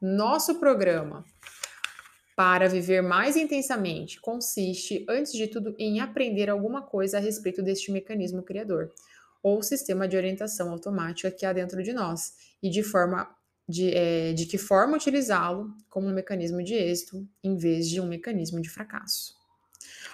Nosso 0.00 0.60
programa 0.60 1.24
para 2.42 2.68
viver 2.68 3.00
mais 3.00 3.36
intensamente 3.36 4.20
consiste, 4.20 5.06
antes 5.08 5.32
de 5.32 5.46
tudo, 5.46 5.76
em 5.78 6.00
aprender 6.00 6.50
alguma 6.50 6.82
coisa 6.82 7.18
a 7.18 7.20
respeito 7.20 7.62
deste 7.62 7.92
mecanismo 7.92 8.42
criador, 8.42 8.92
ou 9.40 9.62
sistema 9.62 10.08
de 10.08 10.16
orientação 10.16 10.72
automática 10.72 11.30
que 11.30 11.46
há 11.46 11.52
dentro 11.52 11.80
de 11.84 11.92
nós, 11.92 12.32
e 12.60 12.68
de 12.68 12.82
forma 12.82 13.32
de, 13.68 13.94
é, 13.94 14.32
de 14.32 14.46
que 14.46 14.58
forma 14.58 14.96
utilizá-lo 14.96 15.72
como 15.88 16.08
um 16.08 16.12
mecanismo 16.12 16.64
de 16.64 16.74
êxito 16.74 17.24
em 17.44 17.56
vez 17.56 17.88
de 17.88 18.00
um 18.00 18.08
mecanismo 18.08 18.60
de 18.60 18.68
fracasso. 18.68 19.36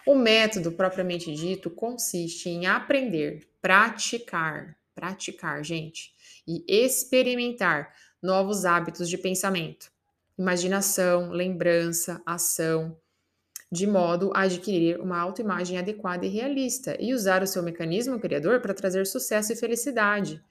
O 0.06 0.14
método 0.14 0.72
propriamente 0.72 1.34
dito 1.34 1.70
consiste 1.70 2.50
em 2.50 2.66
aprender, 2.66 3.48
praticar, 3.62 4.76
praticar, 4.94 5.64
gente, 5.64 6.12
e 6.46 6.62
experimentar 6.68 7.90
novos 8.22 8.66
hábitos 8.66 9.08
de 9.08 9.16
pensamento 9.16 9.90
imaginação, 10.38 11.30
lembrança, 11.30 12.22
ação, 12.24 12.96
de 13.70 13.86
modo 13.86 14.30
a 14.34 14.42
adquirir 14.42 15.00
uma 15.00 15.18
autoimagem 15.18 15.76
adequada 15.76 16.24
e 16.24 16.28
realista 16.28 16.96
e 16.98 17.12
usar 17.12 17.42
o 17.42 17.46
seu 17.46 17.62
mecanismo 17.62 18.18
criador 18.18 18.60
para 18.60 18.72
trazer 18.72 19.06
sucesso 19.06 19.52
e 19.52 19.56
felicidade 19.56 20.42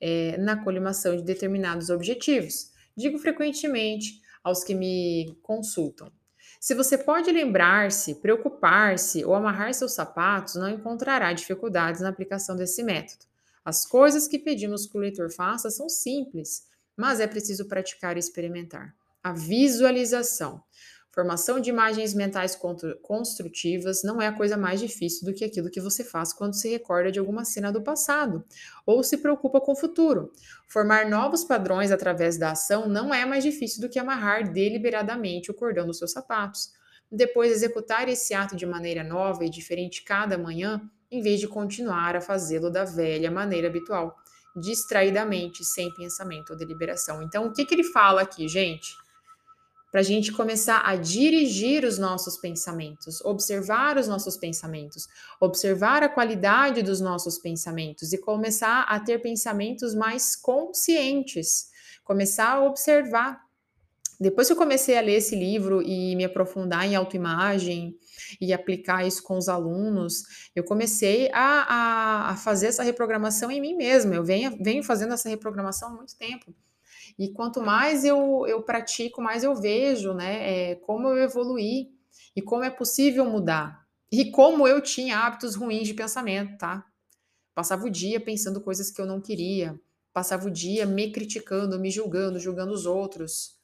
é, 0.00 0.36
na 0.38 0.56
colimação 0.62 1.16
de 1.16 1.22
determinados 1.22 1.90
objetivos. 1.90 2.72
Digo 2.96 3.18
frequentemente 3.18 4.20
aos 4.42 4.64
que 4.64 4.74
me 4.74 5.38
consultam. 5.42 6.10
Se 6.58 6.74
você 6.74 6.96
pode 6.96 7.30
lembrar-se, 7.30 8.16
preocupar-se 8.16 9.24
ou 9.24 9.34
amarrar 9.34 9.72
seus 9.74 9.92
sapatos, 9.92 10.54
não 10.54 10.68
encontrará 10.68 11.32
dificuldades 11.32 12.00
na 12.00 12.08
aplicação 12.08 12.56
desse 12.56 12.82
método. 12.82 13.26
As 13.64 13.84
coisas 13.84 14.26
que 14.26 14.38
pedimos 14.38 14.86
que 14.86 14.96
o 14.96 15.00
leitor 15.00 15.30
faça 15.30 15.70
são 15.70 15.88
simples, 15.88 16.66
mas 16.96 17.20
é 17.20 17.26
preciso 17.26 17.66
praticar 17.66 18.16
e 18.16 18.20
experimentar. 18.20 18.94
A 19.26 19.32
visualização. 19.32 20.62
Formação 21.12 21.58
de 21.58 21.68
imagens 21.68 22.14
mentais 22.14 22.56
construtivas 23.02 24.04
não 24.04 24.22
é 24.22 24.28
a 24.28 24.32
coisa 24.32 24.56
mais 24.56 24.78
difícil 24.78 25.26
do 25.26 25.34
que 25.34 25.44
aquilo 25.44 25.68
que 25.68 25.80
você 25.80 26.04
faz 26.04 26.32
quando 26.32 26.54
se 26.54 26.68
recorda 26.68 27.10
de 27.10 27.18
alguma 27.18 27.44
cena 27.44 27.72
do 27.72 27.82
passado 27.82 28.44
ou 28.86 29.02
se 29.02 29.16
preocupa 29.16 29.60
com 29.60 29.72
o 29.72 29.76
futuro. 29.76 30.30
Formar 30.68 31.10
novos 31.10 31.42
padrões 31.42 31.90
através 31.90 32.38
da 32.38 32.52
ação 32.52 32.88
não 32.88 33.12
é 33.12 33.26
mais 33.26 33.42
difícil 33.42 33.80
do 33.80 33.88
que 33.88 33.98
amarrar 33.98 34.52
deliberadamente 34.52 35.50
o 35.50 35.54
cordão 35.54 35.88
dos 35.88 35.98
seus 35.98 36.12
sapatos. 36.12 36.70
Depois, 37.10 37.50
executar 37.50 38.08
esse 38.08 38.32
ato 38.32 38.54
de 38.54 38.64
maneira 38.64 39.02
nova 39.02 39.44
e 39.44 39.50
diferente 39.50 40.04
cada 40.04 40.38
manhã, 40.38 40.80
em 41.10 41.20
vez 41.20 41.40
de 41.40 41.48
continuar 41.48 42.14
a 42.14 42.20
fazê-lo 42.20 42.70
da 42.70 42.84
velha 42.84 43.28
maneira 43.28 43.66
habitual, 43.66 44.14
distraidamente, 44.54 45.64
sem 45.64 45.92
pensamento 45.94 46.50
ou 46.50 46.56
deliberação. 46.56 47.24
Então, 47.24 47.48
o 47.48 47.52
que, 47.52 47.64
que 47.64 47.74
ele 47.74 47.82
fala 47.82 48.22
aqui, 48.22 48.46
gente? 48.46 49.04
Para 49.96 50.02
a 50.02 50.04
gente 50.04 50.30
começar 50.30 50.82
a 50.84 50.94
dirigir 50.94 51.82
os 51.82 51.96
nossos 51.96 52.36
pensamentos, 52.36 53.18
observar 53.22 53.96
os 53.96 54.06
nossos 54.06 54.36
pensamentos, 54.36 55.08
observar 55.40 56.02
a 56.02 56.08
qualidade 56.10 56.82
dos 56.82 57.00
nossos 57.00 57.38
pensamentos 57.38 58.12
e 58.12 58.18
começar 58.18 58.82
a 58.82 59.00
ter 59.00 59.22
pensamentos 59.22 59.94
mais 59.94 60.36
conscientes, 60.36 61.70
começar 62.04 62.56
a 62.56 62.64
observar. 62.64 63.40
Depois 64.20 64.48
que 64.48 64.52
eu 64.52 64.58
comecei 64.58 64.98
a 64.98 65.00
ler 65.00 65.14
esse 65.14 65.34
livro 65.34 65.80
e 65.80 66.14
me 66.14 66.26
aprofundar 66.26 66.84
em 66.84 66.94
autoimagem 66.94 67.96
e 68.38 68.52
aplicar 68.52 69.06
isso 69.06 69.22
com 69.22 69.38
os 69.38 69.48
alunos, 69.48 70.24
eu 70.54 70.62
comecei 70.62 71.30
a, 71.32 71.62
a, 71.62 72.30
a 72.32 72.36
fazer 72.36 72.66
essa 72.66 72.82
reprogramação 72.82 73.50
em 73.50 73.62
mim 73.62 73.74
mesma. 73.74 74.14
Eu 74.14 74.22
venho, 74.22 74.62
venho 74.62 74.84
fazendo 74.84 75.14
essa 75.14 75.30
reprogramação 75.30 75.88
há 75.88 75.92
muito 75.92 76.14
tempo. 76.18 76.54
E 77.18 77.32
quanto 77.32 77.62
mais 77.62 78.04
eu, 78.04 78.46
eu 78.46 78.62
pratico, 78.62 79.22
mais 79.22 79.42
eu 79.42 79.54
vejo, 79.54 80.12
né, 80.12 80.70
é, 80.70 80.74
como 80.74 81.08
eu 81.08 81.18
evoluí 81.18 81.90
e 82.34 82.42
como 82.42 82.64
é 82.64 82.70
possível 82.70 83.24
mudar. 83.24 83.86
E 84.12 84.30
como 84.30 84.68
eu 84.68 84.80
tinha 84.80 85.18
hábitos 85.18 85.54
ruins 85.54 85.88
de 85.88 85.94
pensamento, 85.94 86.58
tá? 86.58 86.84
Passava 87.54 87.86
o 87.86 87.90
dia 87.90 88.20
pensando 88.20 88.60
coisas 88.60 88.90
que 88.90 89.00
eu 89.00 89.06
não 89.06 89.20
queria, 89.20 89.80
passava 90.12 90.46
o 90.46 90.50
dia 90.50 90.84
me 90.84 91.10
criticando, 91.10 91.80
me 91.80 91.90
julgando, 91.90 92.38
julgando 92.38 92.72
os 92.72 92.84
outros. 92.86 93.58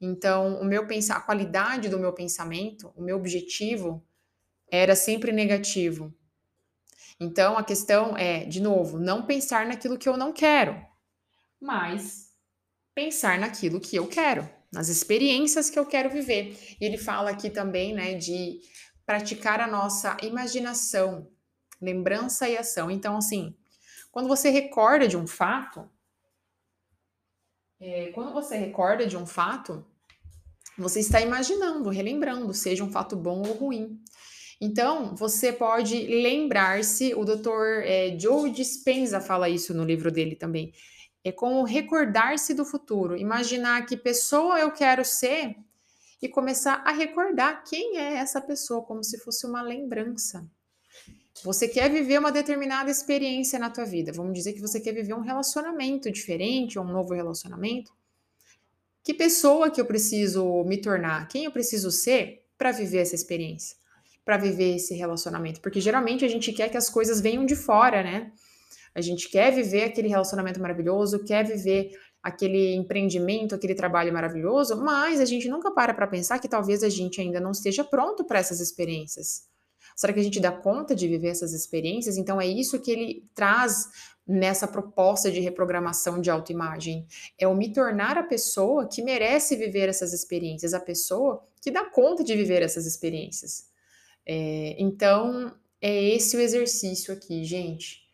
Então, 0.00 0.60
o 0.60 0.64
meu 0.64 0.86
pensar, 0.86 1.16
a 1.16 1.22
qualidade 1.22 1.88
do 1.88 1.98
meu 1.98 2.12
pensamento, 2.12 2.92
o 2.94 3.02
meu 3.02 3.16
objetivo 3.16 4.02
era 4.70 4.94
sempre 4.94 5.32
negativo. 5.32 6.14
Então, 7.18 7.58
a 7.58 7.64
questão 7.64 8.16
é, 8.16 8.44
de 8.44 8.60
novo, 8.60 8.98
não 8.98 9.26
pensar 9.26 9.66
naquilo 9.66 9.98
que 9.98 10.08
eu 10.08 10.16
não 10.16 10.32
quero, 10.32 10.80
mas 11.60 12.29
pensar 12.94 13.38
naquilo 13.38 13.80
que 13.80 13.96
eu 13.96 14.06
quero, 14.06 14.48
nas 14.72 14.88
experiências 14.88 15.70
que 15.70 15.78
eu 15.78 15.86
quero 15.86 16.10
viver. 16.10 16.56
E 16.80 16.84
ele 16.84 16.98
fala 16.98 17.30
aqui 17.30 17.50
também, 17.50 17.94
né, 17.94 18.14
de 18.14 18.60
praticar 19.06 19.60
a 19.60 19.66
nossa 19.66 20.16
imaginação, 20.22 21.28
lembrança 21.80 22.48
e 22.48 22.56
ação. 22.56 22.90
Então, 22.90 23.16
assim, 23.16 23.56
quando 24.12 24.28
você 24.28 24.50
recorda 24.50 25.08
de 25.08 25.16
um 25.16 25.26
fato, 25.26 25.88
é, 27.80 28.10
quando 28.12 28.32
você 28.32 28.56
recorda 28.56 29.06
de 29.06 29.16
um 29.16 29.26
fato, 29.26 29.84
você 30.76 31.00
está 31.00 31.20
imaginando, 31.20 31.90
relembrando, 31.90 32.52
seja 32.54 32.84
um 32.84 32.90
fato 32.90 33.16
bom 33.16 33.42
ou 33.46 33.54
ruim. 33.54 34.00
Então, 34.60 35.14
você 35.16 35.52
pode 35.52 36.06
lembrar-se, 36.06 37.14
o 37.14 37.24
Dr. 37.24 37.82
É, 37.82 38.18
Joe 38.18 38.50
Dispenza 38.50 39.20
fala 39.20 39.48
isso 39.48 39.72
no 39.72 39.84
livro 39.84 40.10
dele 40.10 40.36
também. 40.36 40.72
É 41.22 41.30
como 41.30 41.64
recordar-se 41.64 42.54
do 42.54 42.64
futuro, 42.64 43.16
imaginar 43.16 43.84
que 43.84 43.96
pessoa 43.96 44.58
eu 44.58 44.70
quero 44.70 45.04
ser 45.04 45.54
e 46.22 46.28
começar 46.28 46.82
a 46.84 46.92
recordar 46.92 47.62
quem 47.64 47.98
é 47.98 48.14
essa 48.14 48.40
pessoa, 48.40 48.82
como 48.82 49.02
se 49.02 49.18
fosse 49.18 49.46
uma 49.46 49.62
lembrança. 49.62 50.46
Você 51.42 51.66
quer 51.68 51.90
viver 51.90 52.18
uma 52.18 52.32
determinada 52.32 52.90
experiência 52.90 53.58
na 53.58 53.70
tua 53.70 53.84
vida. 53.84 54.12
Vamos 54.12 54.34
dizer 54.34 54.52
que 54.52 54.60
você 54.60 54.78
quer 54.80 54.92
viver 54.92 55.14
um 55.14 55.20
relacionamento 55.20 56.10
diferente, 56.10 56.78
ou 56.78 56.84
um 56.84 56.92
novo 56.92 57.14
relacionamento. 57.14 57.92
Que 59.02 59.14
pessoa 59.14 59.70
que 59.70 59.80
eu 59.80 59.86
preciso 59.86 60.62
me 60.64 60.76
tornar? 60.76 61.26
Quem 61.28 61.44
eu 61.44 61.50
preciso 61.50 61.90
ser 61.90 62.44
para 62.58 62.72
viver 62.72 62.98
essa 62.98 63.14
experiência? 63.14 63.76
Para 64.24 64.36
viver 64.36 64.76
esse 64.76 64.94
relacionamento? 64.94 65.60
Porque 65.62 65.80
geralmente 65.80 66.24
a 66.24 66.28
gente 66.28 66.52
quer 66.52 66.68
que 66.68 66.76
as 66.76 66.90
coisas 66.90 67.20
venham 67.20 67.46
de 67.46 67.56
fora, 67.56 68.02
né? 68.02 68.30
A 68.94 69.00
gente 69.00 69.28
quer 69.28 69.52
viver 69.52 69.84
aquele 69.84 70.08
relacionamento 70.08 70.60
maravilhoso, 70.60 71.24
quer 71.24 71.44
viver 71.44 71.92
aquele 72.22 72.74
empreendimento, 72.74 73.54
aquele 73.54 73.74
trabalho 73.74 74.12
maravilhoso, 74.12 74.76
mas 74.76 75.20
a 75.20 75.24
gente 75.24 75.48
nunca 75.48 75.70
para 75.70 75.94
para 75.94 76.06
pensar 76.06 76.38
que 76.38 76.48
talvez 76.48 76.82
a 76.82 76.88
gente 76.88 77.20
ainda 77.20 77.40
não 77.40 77.50
esteja 77.50 77.82
pronto 77.82 78.24
para 78.24 78.38
essas 78.38 78.60
experiências. 78.60 79.48
Será 79.96 80.12
que 80.12 80.20
a 80.20 80.22
gente 80.22 80.40
dá 80.40 80.52
conta 80.52 80.94
de 80.94 81.08
viver 81.08 81.28
essas 81.28 81.52
experiências? 81.52 82.16
Então 82.16 82.40
é 82.40 82.46
isso 82.46 82.80
que 82.80 82.90
ele 82.90 83.28
traz 83.34 83.88
nessa 84.26 84.68
proposta 84.68 85.30
de 85.30 85.40
reprogramação 85.40 86.20
de 86.20 86.30
autoimagem. 86.30 87.06
É 87.38 87.48
o 87.48 87.54
me 87.54 87.72
tornar 87.72 88.16
a 88.16 88.22
pessoa 88.22 88.86
que 88.86 89.02
merece 89.02 89.56
viver 89.56 89.88
essas 89.88 90.12
experiências, 90.12 90.74
a 90.74 90.80
pessoa 90.80 91.42
que 91.60 91.70
dá 91.70 91.84
conta 91.84 92.22
de 92.22 92.36
viver 92.36 92.62
essas 92.62 92.86
experiências. 92.86 93.68
É, 94.26 94.76
então, 94.78 95.52
é 95.80 96.02
esse 96.14 96.36
o 96.36 96.40
exercício 96.40 97.12
aqui, 97.12 97.44
gente 97.44 98.09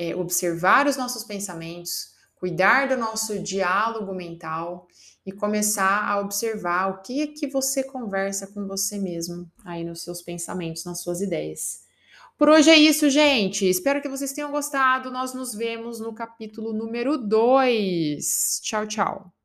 é, 0.00 0.16
observar 0.16 0.86
os 0.86 0.96
nossos 0.96 1.24
pensamentos, 1.24 2.06
cuidar 2.34 2.88
do 2.88 2.96
nosso 2.96 3.38
diálogo 3.38 4.14
mental 4.14 4.88
e 5.26 5.30
começar 5.30 6.08
a 6.08 6.18
observar 6.18 6.88
o 6.88 7.02
que 7.02 7.20
é 7.20 7.26
que 7.26 7.46
você 7.46 7.84
conversa 7.84 8.46
com 8.46 8.66
você 8.66 8.98
mesmo 8.98 9.46
aí 9.62 9.84
nos 9.84 10.02
seus 10.02 10.22
pensamentos, 10.22 10.86
nas 10.86 11.02
suas 11.02 11.20
ideias. 11.20 11.80
Por 12.38 12.48
hoje 12.48 12.70
é 12.70 12.76
isso, 12.76 13.10
gente. 13.10 13.68
Espero 13.68 14.00
que 14.00 14.08
vocês 14.08 14.32
tenham 14.32 14.50
gostado. 14.50 15.10
Nós 15.10 15.34
nos 15.34 15.54
vemos 15.54 16.00
no 16.00 16.14
capítulo 16.14 16.72
número 16.72 17.18
2. 17.18 18.60
Tchau, 18.62 18.86
tchau. 18.86 19.39